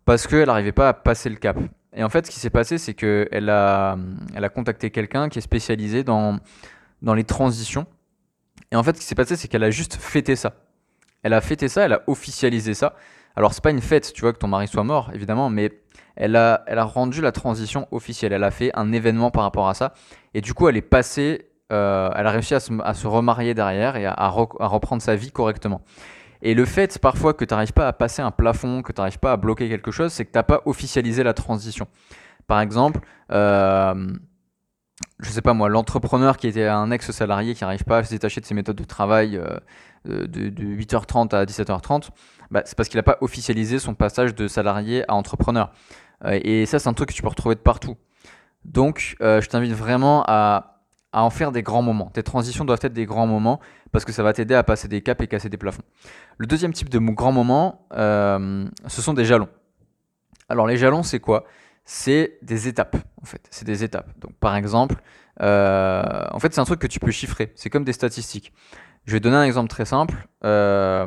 parce 0.05 0.27
qu'elle 0.27 0.47
n'arrivait 0.47 0.73
pas 0.73 0.89
à 0.89 0.95
passer 0.95 1.31
le 1.31 1.37
cap. 1.37 1.59
Et 1.95 2.05
en 2.05 2.09
fait, 2.09 2.27
ce 2.27 2.31
qui 2.31 2.39
s'est 2.39 2.51
passé, 2.51 2.79
c'est 2.79 2.95
qu'elle 2.95 3.51
a, 3.51 3.97
elle 4.35 4.45
a 4.45 4.49
contacté 4.49 4.91
quelqu'un 4.91 5.29
qui 5.29 5.39
est 5.39 5.43
spécialisé 5.43 6.05
dans 6.05 6.41
les 7.03 7.25
transitions. 7.25 7.87
Et 8.71 8.77
en 8.77 8.83
fait, 8.83 8.97
ce 8.97 9.01
qui 9.01 9.07
s'est 9.07 9.15
passé, 9.15 9.37
c'est 9.37 9.49
qu'elle 9.49 9.65
a 9.65 9.71
juste 9.71 9.97
fêté 9.97 10.37
ça. 10.37 10.55
Elle 11.23 11.33
a 11.33 11.41
fêté 11.41 11.69
ça, 11.69 11.85
elle 11.85 11.95
a 11.95 12.03
officialisé 12.07 12.75
ça. 12.75 12.95
Alors, 13.39 13.55
c'est 13.55 13.63
pas 13.63 13.71
une 13.71 13.81
fête, 13.81 14.13
tu 14.13 14.23
vois, 14.23 14.33
que 14.33 14.39
ton 14.39 14.49
mari 14.49 14.67
soit 14.67 14.83
mort, 14.83 15.13
évidemment, 15.15 15.49
mais 15.49 15.71
elle 16.17 16.35
a, 16.35 16.65
rendu 16.83 17.21
la 17.21 17.31
transition 17.31 17.87
officielle. 17.93 18.33
Elle 18.33 18.43
a 18.43 18.51
fait 18.51 18.73
un 18.75 18.91
événement 18.91 19.31
par 19.31 19.45
rapport 19.45 19.69
à 19.69 19.75
ça. 19.75 19.95
Et 20.35 20.41
du 20.41 20.55
coup, 20.55 20.69
elle 20.69 20.77
est 20.77 20.83
passée, 20.83 21.47
euh, 21.71 22.11
elle 22.17 22.27
a 22.27 22.33
réussi 22.33 22.57
à 22.57 22.59
se, 22.59 23.07
remarier 23.07 23.55
derrière 23.55 23.95
et 23.95 24.07
à, 24.07 24.13
à, 24.13 24.29
reprendre 24.29 25.01
sa 25.01 25.15
vie 25.15 25.31
correctement. 25.31 25.83
Et 26.43 26.53
le 26.55 26.65
fait 26.65 26.99
parfois 26.99 27.33
que 27.33 27.45
tu 27.45 27.55
n'arrives 27.55 27.73
pas 27.73 27.87
à 27.87 27.93
passer 27.93 28.23
un 28.23 28.33
plafond, 28.33 28.83
que 28.83 28.91
tu 28.91 29.01
n'arrives 29.01 29.21
pas 29.21 29.31
à 29.31 29.37
bloquer 29.37 29.69
quelque 29.69 29.93
chose, 29.93 30.13
c'est 30.13 30.25
que 30.25 30.33
tu 30.33 30.39
n'as 30.39 30.43
pas 30.43 30.63
officialisé 30.65 31.23
la 31.23 31.33
transition. 31.33 31.87
Par 32.49 32.61
exemple, 32.61 32.99
euh, 33.31 34.15
je 35.21 35.31
sais 35.31 35.43
pas 35.43 35.55
moi, 35.55 35.69
l'entrepreneur 35.69 36.37
qui 36.37 36.47
était 36.47 36.67
un 36.67 36.91
ex-salarié 36.91 37.55
qui 37.55 37.65
n'arrive 37.65 37.85
pas 37.85 37.99
à 37.99 38.05
se 38.05 38.11
détacher 38.11 38.41
de 38.41 38.47
ses 38.47 38.55
méthodes 38.55 38.77
de 38.77 38.85
travail 38.85 39.37
euh, 39.37 39.59
de, 40.27 40.51
8h30 40.51 41.35
à 41.35 41.45
17h30, 41.45 42.09
bah, 42.51 42.63
c'est 42.65 42.77
parce 42.77 42.89
qu'il 42.89 42.99
n'a 42.99 43.03
pas 43.03 43.19
officialisé 43.21 43.79
son 43.79 43.95
passage 43.95 44.35
de 44.35 44.47
salarié 44.49 45.05
à 45.09 45.15
entrepreneur. 45.15 45.73
Euh, 46.25 46.39
et 46.43 46.67
ça, 46.67 46.79
c'est 46.79 46.89
un 46.89 46.95
truc 46.95 47.09
que 47.09 47.15
tu 47.15 47.23
peux 47.23 47.29
retrouver 47.29 47.57
de 47.57 47.61
partout. 47.61 47.97
Donc, 48.65 49.17
euh, 49.21 49.41
je 49.41 49.49
t'invite 49.49 49.73
vraiment 49.73 50.25
à 50.27 50.79
en 51.13 51.31
faire 51.31 51.53
des 51.53 51.63
grands 51.63 51.83
moments. 51.83 52.11
Tes 52.11 52.23
transitions 52.23 52.65
doivent 52.65 52.81
être 52.83 52.93
des 52.93 53.07
grands 53.07 53.27
moments 53.27 53.61
parce 53.93 54.05
que 54.05 54.13
ça 54.13 54.23
va 54.23 54.33
t'aider 54.33 54.55
à 54.55 54.63
passer 54.63 54.89
des 54.89 55.01
caps 55.01 55.23
et 55.23 55.27
casser 55.27 55.49
des 55.49 55.57
plafonds. 55.57 55.83
Le 56.37 56.47
deuxième 56.47 56.73
type 56.73 56.89
de 56.89 56.99
grands 56.99 57.33
moments, 57.33 57.87
euh, 57.95 58.67
ce 58.87 59.03
sont 59.03 59.15
des 59.15 59.25
jalons. 59.25 59.49
Alors 60.49 60.67
les 60.67 60.77
jalons, 60.77 61.03
c'est 61.03 61.21
quoi? 61.21 61.45
C'est 61.91 62.37
des 62.43 62.69
étapes, 62.69 62.99
en 63.23 63.25
fait. 63.25 63.41
C'est 63.49 63.65
des 63.65 63.83
étapes. 63.83 64.11
Donc 64.21 64.35
par 64.35 64.55
exemple, 64.57 64.97
euh, 65.41 66.03
en 66.31 66.39
fait, 66.39 66.53
c'est 66.53 66.61
un 66.61 66.67
truc 66.67 66.81
que 66.81 66.87
tu 66.87 67.01
peux 67.01 67.11
chiffrer. 67.11 67.51
C'est 67.55 67.71
comme 67.71 67.85
des 67.85 67.95
statistiques. 67.95 68.53
Je 69.07 69.15
vais 69.15 69.21
donner 69.21 69.37
un 69.37 69.45
exemple 69.45 69.71
très 69.71 69.87
simple. 69.87 70.29
Euh, 70.45 71.07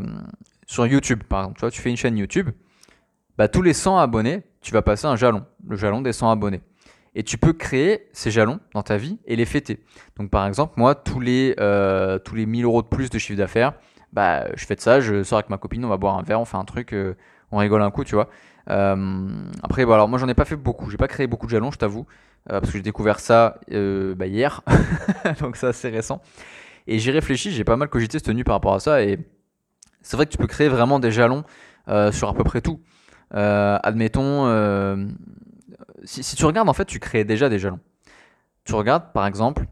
sur 0.65 0.87
YouTube, 0.87 1.21
par 1.21 1.41
exemple, 1.41 1.57
tu 1.57 1.61
vois, 1.61 1.69
tu 1.69 1.79
fais 1.79 1.91
une 1.91 1.97
chaîne 1.97 2.17
YouTube. 2.17 2.49
Bah, 3.37 3.47
tous 3.47 3.61
les 3.61 3.73
100 3.73 3.99
abonnés, 3.99 4.41
tu 4.61 4.73
vas 4.73 4.81
passer 4.81 5.05
un 5.05 5.15
jalon, 5.15 5.45
le 5.67 5.75
jalon 5.75 6.01
des 6.01 6.13
100 6.13 6.31
abonnés. 6.31 6.61
Et 7.13 7.21
tu 7.21 7.37
peux 7.37 7.53
créer 7.53 8.09
ces 8.11 8.31
jalons 8.31 8.59
dans 8.73 8.81
ta 8.81 8.97
vie 8.97 9.19
et 9.25 9.35
les 9.35 9.45
fêter. 9.45 9.83
Donc 10.17 10.31
par 10.31 10.47
exemple, 10.47 10.73
moi, 10.77 10.95
tous 10.95 11.19
les, 11.19 11.53
euh, 11.59 12.17
tous 12.17 12.33
les 12.33 12.47
1000 12.47 12.65
euros 12.65 12.81
de 12.81 12.87
plus 12.87 13.11
de 13.11 13.19
chiffre 13.19 13.37
d'affaires, 13.37 13.73
bah, 14.13 14.47
je 14.55 14.65
fais 14.65 14.77
ça, 14.79 14.99
je 14.99 15.21
sors 15.21 15.37
avec 15.37 15.51
ma 15.51 15.59
copine, 15.59 15.85
on 15.85 15.89
va 15.89 15.97
boire 15.97 16.17
un 16.17 16.23
verre, 16.23 16.41
on 16.41 16.45
fait 16.45 16.57
un 16.57 16.65
truc, 16.65 16.95
on 17.51 17.57
rigole 17.57 17.83
un 17.83 17.91
coup, 17.91 18.03
tu 18.03 18.15
vois. 18.15 18.29
Euh, 18.69 19.27
après, 19.63 19.85
bon, 19.85 19.93
alors 19.93 20.07
moi, 20.07 20.19
j'en 20.19 20.27
ai 20.27 20.33
pas 20.33 20.45
fait 20.45 20.55
beaucoup, 20.55 20.89
j'ai 20.89 20.97
pas 20.97 21.07
créé 21.07 21.27
beaucoup 21.27 21.45
de 21.45 21.51
jalons, 21.51 21.71
je 21.71 21.77
t'avoue, 21.77 22.05
parce 22.47 22.67
que 22.67 22.77
j'ai 22.77 22.83
découvert 22.83 23.19
ça 23.19 23.59
bah, 23.69 24.27
hier, 24.27 24.61
donc 25.39 25.55
c'est 25.55 25.67
assez 25.67 25.89
récent. 25.89 26.21
Et 26.87 26.99
j'ai 26.99 27.11
réfléchi, 27.11 27.51
j'ai 27.51 27.63
pas 27.63 27.75
mal 27.75 27.89
cogité 27.89 28.17
cette 28.17 28.25
tenue 28.25 28.43
par 28.43 28.55
rapport 28.55 28.73
à 28.73 28.79
ça, 28.79 29.03
et 29.03 29.19
c'est 30.01 30.17
vrai 30.17 30.25
que 30.25 30.31
tu 30.31 30.37
peux 30.37 30.47
créer 30.47 30.67
vraiment 30.67 30.99
des 30.99 31.11
jalons 31.11 31.43
sur 32.11 32.29
à 32.29 32.33
peu 32.33 32.43
près 32.43 32.61
tout. 32.61 32.79
admettons, 33.31 34.47
si, 36.03 36.35
tu 36.35 36.45
regardes, 36.45 36.69
en 36.69 36.73
fait, 36.73 36.85
tu 36.85 36.99
crées 36.99 37.23
déjà 37.23 37.49
des 37.49 37.59
jalons. 37.59 37.79
Tu 38.63 38.73
regardes, 38.73 39.11
par 39.13 39.25
exemple, 39.25 39.65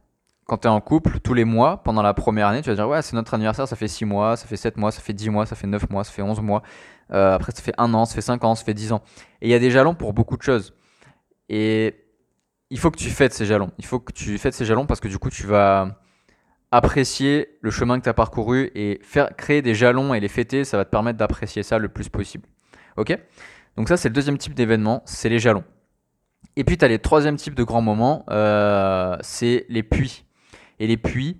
quand 0.49 0.57
tu 0.57 0.67
es 0.67 0.71
en 0.71 0.81
couple, 0.81 1.19
tous 1.19 1.33
les 1.33 1.45
mois, 1.45 1.83
pendant 1.83 2.01
la 2.01 2.13
première 2.13 2.47
année, 2.47 2.61
tu 2.61 2.69
vas 2.69 2.75
dire 2.75 2.87
Ouais, 2.87 3.01
c'est 3.01 3.15
notre 3.15 3.33
anniversaire, 3.35 3.67
ça 3.67 3.75
fait 3.75 3.87
6 3.87 4.05
mois, 4.05 4.35
ça 4.35 4.47
fait 4.47 4.57
7 4.57 4.77
mois, 4.77 4.91
ça 4.91 4.99
fait 4.99 5.13
10 5.13 5.29
mois, 5.29 5.45
ça 5.45 5.55
fait 5.55 5.67
9 5.67 5.89
mois, 5.89 6.03
ça 6.03 6.11
fait 6.11 6.23
11 6.23 6.41
mois. 6.41 6.63
Euh, 7.11 7.35
après, 7.35 7.51
ça 7.51 7.61
fait 7.61 7.73
1 7.77 7.93
an, 7.93 8.05
ça 8.05 8.15
fait 8.15 8.21
5 8.21 8.43
ans, 8.43 8.55
ça 8.55 8.65
fait 8.65 8.73
10 8.73 8.91
ans. 8.91 9.01
Et 9.41 9.47
il 9.47 9.51
y 9.51 9.53
a 9.53 9.59
des 9.59 9.71
jalons 9.71 9.93
pour 9.93 10.13
beaucoup 10.13 10.37
de 10.37 10.41
choses. 10.41 10.73
Et 11.47 11.95
il 12.69 12.79
faut 12.79 12.91
que 12.91 12.97
tu 12.97 13.09
fêtes 13.09 13.33
ces 13.33 13.45
jalons. 13.45 13.71
Il 13.77 13.85
faut 13.85 13.99
que 13.99 14.11
tu 14.11 14.37
fêtes 14.37 14.53
ces 14.53 14.65
jalons 14.65 14.85
parce 14.85 14.99
que 14.99 15.07
du 15.07 15.17
coup, 15.17 15.29
tu 15.29 15.45
vas 15.45 15.99
apprécier 16.71 17.57
le 17.61 17.71
chemin 17.71 17.97
que 17.99 18.03
tu 18.03 18.09
as 18.09 18.13
parcouru 18.13 18.71
et 18.75 18.99
faire 19.03 19.35
créer 19.35 19.61
des 19.61 19.73
jalons 19.73 20.13
et 20.13 20.19
les 20.19 20.27
fêter, 20.27 20.63
ça 20.63 20.77
va 20.77 20.85
te 20.85 20.89
permettre 20.89 21.17
d'apprécier 21.17 21.63
ça 21.63 21.77
le 21.77 21.89
plus 21.89 22.09
possible. 22.09 22.47
Ok? 22.97 23.17
Donc 23.75 23.87
ça, 23.87 23.97
c'est 23.97 24.09
le 24.09 24.13
deuxième 24.13 24.37
type 24.37 24.53
d'événement, 24.53 25.01
c'est 25.05 25.29
les 25.29 25.39
jalons. 25.39 25.63
Et 26.55 26.63
puis, 26.63 26.77
tu 26.77 26.85
as 26.85 26.87
les 26.87 26.99
troisième 26.99 27.37
type 27.37 27.55
de 27.55 27.63
grands 27.63 27.81
moments, 27.81 28.25
euh, 28.29 29.17
c'est 29.21 29.65
les 29.69 29.83
puits. 29.83 30.25
Et 30.79 30.87
les 30.87 30.97
puits, 30.97 31.37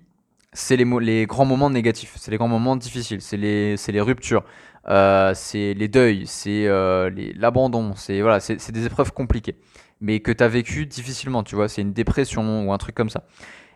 c'est 0.52 0.76
les, 0.76 1.26
grands 1.26 1.44
moments 1.44 1.70
négatifs, 1.70 2.14
c'est 2.16 2.30
les 2.30 2.36
grands 2.36 2.48
moments 2.48 2.76
difficiles, 2.76 3.20
c'est 3.20 3.36
les, 3.36 4.00
ruptures, 4.00 4.44
euh, 4.88 5.32
c'est 5.34 5.74
les 5.74 5.88
deuils, 5.88 6.26
c'est 6.26 6.66
euh, 6.66 7.10
l'abandon, 7.36 7.94
c'est 7.94 8.20
voilà, 8.20 8.38
des 8.38 8.86
épreuves 8.86 9.12
compliquées, 9.12 9.56
mais 10.00 10.20
que 10.20 10.32
tu 10.32 10.42
as 10.42 10.48
vécu 10.48 10.86
difficilement, 10.86 11.42
tu 11.42 11.54
vois, 11.54 11.68
c'est 11.68 11.82
une 11.82 11.92
dépression 11.92 12.66
ou 12.66 12.72
un 12.72 12.78
truc 12.78 12.94
comme 12.94 13.10
ça. 13.10 13.24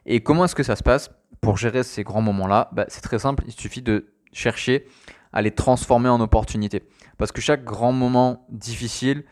Et 0.07 0.21
comment 0.21 0.45
est-ce 0.45 0.55
que 0.55 0.63
ça 0.63 0.77
se 0.77 0.83
passe 0.83 1.11
pour 1.41 1.57
gérer 1.57 1.83
ces 1.83 2.03
grands 2.03 2.23
moments-là? 2.23 2.69
Bah, 2.73 2.85
C'est 2.89 3.01
très 3.01 3.19
simple, 3.19 3.45
il 3.47 3.53
suffit 3.53 3.83
de 3.83 4.07
chercher 4.33 4.87
à 5.33 5.43
les 5.43 5.51
transformer 5.51 6.09
en 6.09 6.21
opportunités. 6.21 6.83
Parce 7.19 7.33
que 7.33 7.41
chaque 7.41 7.65
grand 7.65 7.93
moment 7.93 8.47
difficile, 8.51 9.25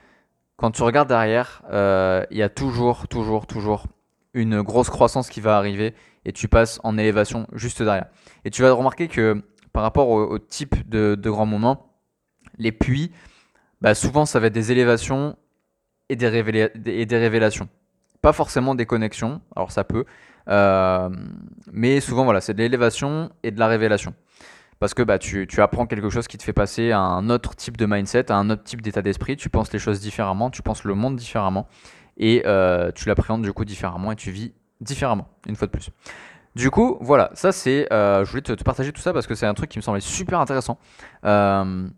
quand 0.57 0.71
tu 0.71 0.83
regardes 0.83 1.09
derrière, 1.09 1.63
euh, 1.73 2.25
il 2.31 2.39
y 2.39 2.43
a 2.43 2.49
toujours, 2.49 3.09
toujours, 3.09 3.47
toujours 3.47 3.87
une 4.35 4.63
grosse 4.63 4.91
croissance 4.91 5.29
qui 5.29 5.41
va 5.41 5.57
arriver 5.57 5.95
et 6.25 6.33
tu 6.33 6.49
passes 6.49 6.81
en 6.85 6.99
élévation 6.99 7.47
juste 7.53 7.83
derrière. 7.83 8.07
Et 8.45 8.51
tu 8.51 8.63
vas 8.63 8.73
remarquer 8.73 9.09
que 9.09 9.43
par 9.73 9.83
rapport 9.83 10.09
au, 10.09 10.39
type 10.39 10.89
de, 10.89 11.17
grands 11.17 11.47
moments, 11.47 11.97
les 12.59 12.73
puits, 12.73 13.11
bah 13.81 13.95
souvent 13.95 14.27
ça 14.27 14.39
va 14.39 14.49
être 14.49 14.53
des 14.53 14.71
élévations 14.71 15.37
et 16.09 16.17
des, 16.17 16.29
révélations. 16.29 17.69
Pas 18.21 18.33
forcément 18.33 18.75
des 18.75 18.87
connexions, 18.87 19.41
alors 19.57 19.73
ça 19.73 19.85
peut, 19.85 20.05
euh, 20.49 21.09
mais 21.73 22.01
souvent 22.01 22.25
voilà, 22.25 22.41
c'est 22.41 22.55
de 22.55 22.59
l'élévation 22.59 23.31
et 23.43 23.51
de 23.51 23.59
la 23.59 23.67
révélation 23.67 24.15
parce 24.83 24.95
que 24.95 25.03
bah, 25.05 25.21
tu, 25.21 25.47
apprends 25.59 25.87
quelque 25.87 26.11
chose 26.11 26.27
qui 26.27 26.39
te 26.39 26.43
fait 26.43 26.53
passer 26.53 26.91
à 26.91 26.99
un 26.99 27.31
autre 27.31 27.55
type 27.55 27.77
de 27.77 27.87
mindset, 27.87 28.33
à 28.33 28.35
un 28.35 28.51
autre 28.51 28.65
type 28.65 28.83
d'état 28.83 29.01
d'esprit, 29.01 29.37
tu 29.37 29.49
penses 29.49 29.73
les 29.73 29.79
choses 29.79 30.01
différemment, 30.01 30.51
tu 30.51 30.61
penses 30.61 30.83
le 30.83 30.97
monde 30.97 31.15
différemment, 31.15 31.69
et 32.17 32.43
euh, 32.47 32.91
tu 32.91 33.07
l'appréhendes 33.07 33.43
du 33.43 33.53
coup 33.53 33.65
différemment, 33.65 34.11
et 34.11 34.17
tu 34.17 34.33
vis 34.33 34.53
différemment, 34.83 35.29
une 35.47 35.57
fois 35.57 35.67
de 35.67 35.73
plus. 35.73 35.91
Du 36.55 36.71
coup, 36.71 36.99
voilà, 37.01 37.31
ça 37.35 37.51
c'est, 37.51 37.91
euh, 37.93 38.25
je 38.25 38.31
voulais 38.31 38.43
te, 38.43 38.53
partager 38.63 38.93
tout 38.93 39.01
ça 39.01 39.13
parce 39.13 39.27
que 39.27 39.35
c'est 39.35 39.47
un 39.47 39.55
truc 39.55 39.71
qui 39.71 39.79
me 39.79 39.83
semblait 39.83 40.01
super 40.01 40.39
intéressant. 40.39 40.79
Euh, 41.25 41.89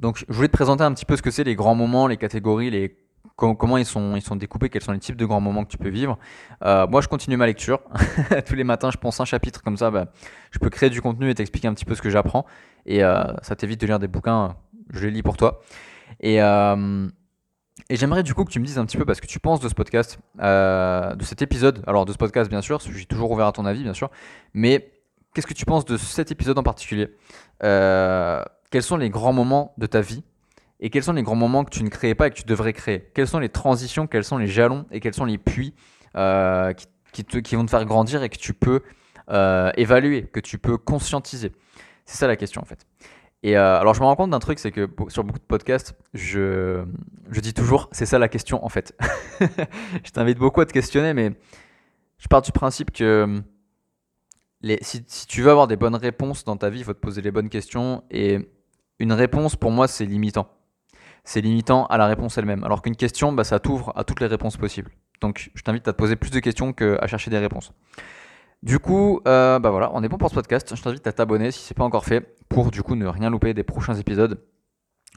donc 0.00 0.24
je 0.28 0.34
voulais 0.34 0.48
te 0.48 0.52
présenter 0.52 0.82
un 0.82 0.92
petit 0.92 1.04
peu 1.04 1.16
ce 1.16 1.22
que 1.22 1.30
c'est 1.30 1.44
les 1.44 1.54
grands 1.54 1.76
moments, 1.76 2.06
les 2.08 2.16
catégories, 2.16 2.70
les 2.70 2.96
comment 3.36 3.76
ils 3.76 3.84
sont, 3.84 4.16
ils 4.16 4.22
sont 4.22 4.34
découpés, 4.34 4.68
quels 4.68 4.82
sont 4.82 4.90
les 4.90 4.98
types 4.98 5.14
de 5.14 5.24
grands 5.24 5.40
moments 5.40 5.62
que 5.62 5.70
tu 5.70 5.78
peux 5.78 5.90
vivre. 5.90 6.18
Euh, 6.64 6.88
moi, 6.88 7.00
je 7.00 7.06
continue 7.06 7.36
ma 7.36 7.46
lecture. 7.46 7.78
Tous 8.46 8.56
les 8.56 8.64
matins, 8.64 8.90
je 8.90 8.96
pense 8.96 9.20
un 9.20 9.24
chapitre 9.24 9.62
comme 9.62 9.76
ça. 9.76 9.92
Bah, 9.92 10.06
je 10.50 10.58
peux 10.58 10.70
créer 10.70 10.90
du 10.90 11.00
contenu 11.00 11.30
et 11.30 11.34
t'expliquer 11.36 11.68
un 11.68 11.74
petit 11.74 11.84
peu 11.84 11.94
ce 11.94 12.02
que 12.02 12.10
j'apprends. 12.10 12.46
Et 12.84 12.98
ça 12.98 13.54
t'évite 13.56 13.80
de 13.80 13.86
lire 13.86 14.00
des 14.00 14.08
bouquins. 14.08 14.56
Je 14.90 15.04
les 15.04 15.12
lis 15.12 15.22
pour 15.22 15.36
toi. 15.36 15.60
Et, 16.18 16.40
et 17.90 17.96
j'aimerais 17.96 18.22
du 18.22 18.34
coup 18.34 18.44
que 18.44 18.50
tu 18.50 18.60
me 18.60 18.64
dises 18.64 18.78
un 18.78 18.86
petit 18.86 18.96
peu 18.96 19.04
parce 19.04 19.20
que 19.20 19.26
tu 19.26 19.40
penses 19.40 19.60
de 19.60 19.68
ce 19.68 19.74
podcast, 19.74 20.18
de 20.38 21.24
cet 21.24 21.42
épisode. 21.42 21.82
Alors, 21.86 22.04
de 22.04 22.12
ce 22.12 22.18
podcast, 22.18 22.50
bien 22.50 22.62
sûr. 22.62 22.80
Je 22.80 22.92
suis 22.92 23.06
toujours 23.06 23.30
ouvert 23.30 23.46
à 23.46 23.52
ton 23.52 23.64
avis, 23.64 23.82
bien 23.82 23.94
sûr. 23.94 24.10
Mais 24.54 24.92
qu'est-ce 25.34 25.46
que 25.46 25.54
tu 25.54 25.64
penses 25.64 25.84
de 25.84 25.96
cet 25.96 26.30
épisode 26.30 26.58
en 26.58 26.62
particulier? 26.62 27.08
Quels 27.60 28.82
sont 28.82 28.96
les 28.96 29.10
grands 29.10 29.32
moments 29.32 29.74
de 29.78 29.86
ta 29.86 30.00
vie? 30.00 30.22
Et 30.80 30.90
quels 30.90 31.02
sont 31.02 31.12
les 31.12 31.22
grands 31.22 31.34
moments 31.34 31.64
que 31.64 31.70
tu 31.70 31.82
ne 31.82 31.88
créais 31.88 32.14
pas 32.14 32.28
et 32.28 32.30
que 32.30 32.36
tu 32.36 32.44
devrais 32.44 32.72
créer? 32.72 33.10
Quelles 33.14 33.26
sont 33.26 33.40
les 33.40 33.48
transitions, 33.48 34.06
quels 34.06 34.24
sont 34.24 34.38
les 34.38 34.46
jalons? 34.46 34.86
Et 34.90 35.00
quels 35.00 35.14
sont 35.14 35.24
les 35.24 35.38
puits 35.38 35.74
euh, 36.16 36.72
qui, 37.12 37.56
vont 37.56 37.64
te 37.64 37.70
faire 37.70 37.84
grandir 37.84 38.22
et 38.22 38.28
que 38.28 38.36
tu 38.36 38.54
peux 38.54 38.82
évaluer, 39.76 40.24
que 40.24 40.40
tu 40.40 40.58
peux 40.58 40.76
conscientiser? 40.76 41.52
C'est 42.04 42.16
ça 42.16 42.26
la 42.26 42.36
question 42.36 42.62
en 42.62 42.64
fait. 42.64 42.86
Et 43.42 43.56
alors 43.56 43.94
je 43.94 44.00
me 44.00 44.04
rends 44.04 44.16
compte 44.16 44.30
d'un 44.30 44.40
truc, 44.40 44.58
c'est 44.58 44.72
que 44.72 44.88
sur 45.08 45.22
beaucoup 45.22 45.38
de 45.38 45.44
podcasts, 45.44 45.96
je, 46.12 46.84
je 47.30 47.40
dis 47.40 47.54
toujours, 47.54 47.88
c'est 47.92 48.06
ça 48.06 48.18
la 48.18 48.28
question 48.28 48.64
en 48.64 48.68
fait. 48.68 48.98
je 50.04 50.10
t'invite 50.10 50.38
beaucoup 50.38 50.60
à 50.60 50.66
te 50.66 50.72
questionner, 50.72 51.14
mais 51.14 51.32
je 52.18 52.26
pars 52.26 52.42
du 52.42 52.50
principe 52.50 52.90
que 52.90 53.42
les, 54.60 54.78
si, 54.82 55.04
si, 55.06 55.26
tu 55.26 55.42
veux 55.42 55.50
avoir 55.50 55.66
des 55.66 55.76
bonnes 55.76 55.94
réponses 55.94 56.44
dans 56.44 56.56
ta 56.56 56.70
vie, 56.70 56.80
il 56.80 56.84
faut 56.84 56.94
te 56.94 56.98
poser 56.98 57.22
les 57.22 57.30
bonnes 57.30 57.48
questions. 57.48 58.02
Et 58.10 58.48
une 58.98 59.12
réponse, 59.12 59.56
pour 59.56 59.70
moi, 59.70 59.86
c'est 59.86 60.04
limitant. 60.04 60.48
C'est 61.24 61.40
limitant 61.40 61.86
à 61.86 61.96
la 61.96 62.06
réponse 62.06 62.38
elle-même. 62.38 62.64
Alors 62.64 62.82
qu'une 62.82 62.96
question, 62.96 63.32
bah, 63.32 63.44
ça 63.44 63.60
t'ouvre 63.60 63.92
à 63.96 64.04
toutes 64.04 64.20
les 64.20 64.26
réponses 64.26 64.56
possibles. 64.56 64.90
Donc 65.20 65.50
je 65.54 65.62
t'invite 65.62 65.86
à 65.88 65.92
te 65.92 65.98
poser 65.98 66.16
plus 66.16 66.30
de 66.30 66.40
questions 66.40 66.72
qu'à 66.72 67.06
chercher 67.06 67.30
des 67.30 67.38
réponses. 67.38 67.72
Du 68.62 68.78
coup, 68.78 69.20
euh, 69.26 69.58
bah 69.58 69.70
voilà, 69.70 69.90
on 69.94 70.02
est 70.02 70.08
bon 70.08 70.18
pour 70.18 70.30
ce 70.30 70.34
podcast. 70.34 70.74
Je 70.74 70.82
t'invite 70.82 71.06
à 71.06 71.12
t'abonner 71.12 71.50
si 71.50 71.60
c'est 71.60 71.76
pas 71.76 71.84
encore 71.84 72.04
fait 72.04 72.36
pour 72.48 72.70
du 72.70 72.82
coup 72.82 72.96
ne 72.96 73.06
rien 73.06 73.30
louper 73.30 73.54
des 73.54 73.62
prochains 73.62 73.94
épisodes. 73.94 74.40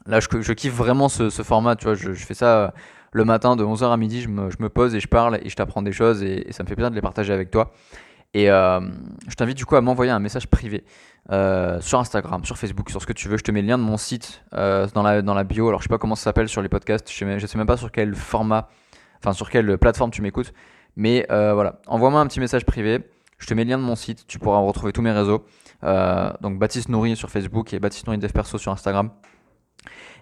Là, 0.05 0.19
je, 0.19 0.53
kiffe 0.53 0.73
vraiment 0.73 1.09
ce, 1.09 1.29
format, 1.29 1.75
tu 1.75 1.85
vois, 1.85 1.93
je, 1.93 2.11
fais 2.13 2.33
ça 2.33 2.73
le 3.11 3.25
matin 3.25 3.55
de 3.55 3.63
11h 3.63 3.91
à 3.91 3.97
midi, 3.97 4.21
je 4.21 4.29
me, 4.29 4.69
pose 4.69 4.95
et 4.95 4.99
je 4.99 5.07
parle 5.07 5.39
et 5.43 5.49
je 5.49 5.55
t'apprends 5.55 5.81
des 5.81 5.91
choses 5.91 6.23
et, 6.23 6.47
ça 6.51 6.63
me 6.63 6.67
fait 6.67 6.75
plaisir 6.75 6.89
de 6.89 6.95
les 6.95 7.01
partager 7.01 7.33
avec 7.33 7.51
toi. 7.51 7.71
Et 8.33 8.49
euh, 8.49 8.79
je 9.27 9.35
t'invite 9.35 9.57
du 9.57 9.65
coup 9.65 9.75
à 9.75 9.81
m'envoyer 9.81 10.11
un 10.11 10.19
message 10.19 10.47
privé 10.47 10.85
euh, 11.31 11.81
sur 11.81 11.99
Instagram, 11.99 12.45
sur 12.45 12.57
Facebook, 12.57 12.89
sur 12.89 13.01
ce 13.01 13.05
que 13.05 13.13
tu 13.13 13.27
veux. 13.27 13.37
Je 13.37 13.43
te 13.43 13.51
mets 13.51 13.61
le 13.61 13.67
lien 13.67 13.77
de 13.77 13.83
mon 13.83 13.97
site 13.97 14.43
euh, 14.53 14.87
dans, 14.93 15.03
la, 15.03 15.43
bio. 15.43 15.67
Alors 15.67 15.81
je 15.81 15.83
sais 15.83 15.89
pas 15.89 15.97
comment 15.97 16.15
ça 16.15 16.23
s'appelle 16.23 16.47
sur 16.47 16.61
les 16.61 16.69
podcasts, 16.69 17.11
je 17.11 17.15
sais, 17.15 17.47
sais 17.47 17.57
même 17.57 17.67
pas 17.67 17.77
sur 17.77 17.91
quel 17.91 18.15
format, 18.15 18.69
enfin 19.19 19.33
sur 19.33 19.49
quelle 19.49 19.77
plateforme 19.77 20.11
tu 20.11 20.21
m'écoutes. 20.21 20.53
Mais 20.95 21.25
euh, 21.29 21.53
voilà, 21.53 21.81
envoie-moi 21.87 22.21
un 22.21 22.27
petit 22.27 22.39
message 22.39 22.65
privé. 22.65 22.99
Je 23.41 23.47
te 23.47 23.55
mets 23.55 23.63
le 23.63 23.71
lien 23.71 23.77
de 23.79 23.83
mon 23.83 23.95
site, 23.95 24.27
tu 24.27 24.37
pourras 24.37 24.59
retrouver 24.59 24.93
tous 24.93 25.01
mes 25.01 25.11
réseaux. 25.11 25.43
Euh, 25.83 26.31
donc 26.41 26.59
Baptiste 26.59 26.89
Nourri 26.89 27.15
sur 27.15 27.31
Facebook 27.31 27.73
et 27.73 27.79
Baptiste 27.79 28.05
Nourri 28.05 28.19
Dev 28.19 28.31
Perso 28.31 28.59
sur 28.59 28.71
Instagram. 28.71 29.09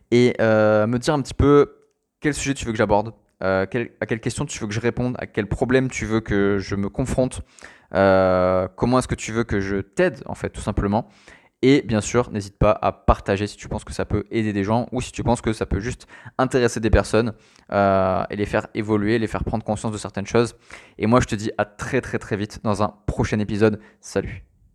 Et 0.09 0.35
euh, 0.39 0.87
me 0.87 0.97
dire 0.97 1.13
un 1.13 1.21
petit 1.21 1.33
peu 1.33 1.75
quel 2.21 2.33
sujet 2.33 2.53
tu 2.53 2.65
veux 2.65 2.71
que 2.71 2.77
j'aborde, 2.77 3.13
euh, 3.43 3.65
à 3.99 4.05
quelle 4.05 4.21
question 4.21 4.45
tu 4.45 4.57
veux 4.59 4.67
que 4.67 4.73
je 4.73 4.79
réponde, 4.79 5.17
à 5.19 5.27
quel 5.27 5.47
problème 5.47 5.89
tu 5.89 6.05
veux 6.05 6.21
que 6.21 6.59
je 6.59 6.75
me 6.75 6.87
confronte, 6.87 7.41
comment 7.91 8.99
est-ce 8.99 9.07
que 9.07 9.15
tu 9.15 9.33
veux 9.33 9.43
que 9.43 9.59
je 9.59 9.77
t'aide 9.77 10.23
en 10.25 10.35
fait 10.35 10.49
tout 10.49 10.61
simplement. 10.61 11.09
Et 11.61 11.81
bien 11.81 11.99
sûr, 11.99 12.31
n'hésite 12.31 12.57
pas 12.57 12.77
à 12.81 12.91
partager 12.93 13.45
si 13.45 13.57
tu 13.57 13.67
penses 13.67 13.83
que 13.83 13.91
ça 13.91 14.05
peut 14.05 14.23
aider 14.31 14.53
des 14.53 14.63
gens 14.63 14.87
ou 14.91 15.01
si 15.01 15.11
tu 15.11 15.23
penses 15.23 15.41
que 15.41 15.51
ça 15.51 15.65
peut 15.65 15.81
juste 15.81 16.07
intéresser 16.37 16.79
des 16.79 16.89
personnes 16.89 17.33
euh, 17.71 18.23
et 18.29 18.37
les 18.37 18.45
faire 18.45 18.67
évoluer, 18.73 19.19
les 19.19 19.27
faire 19.27 19.43
prendre 19.43 19.63
conscience 19.65 19.91
de 19.91 19.97
certaines 19.97 20.27
choses. 20.27 20.55
Et 20.97 21.05
moi, 21.05 21.19
je 21.19 21.27
te 21.27 21.35
dis 21.35 21.51
à 21.57 21.65
très 21.65 21.99
très 21.99 22.17
très 22.17 22.37
vite 22.37 22.61
dans 22.63 22.81
un 22.81 22.93
prochain 23.07 23.39
épisode. 23.39 23.81
Salut 23.99 24.48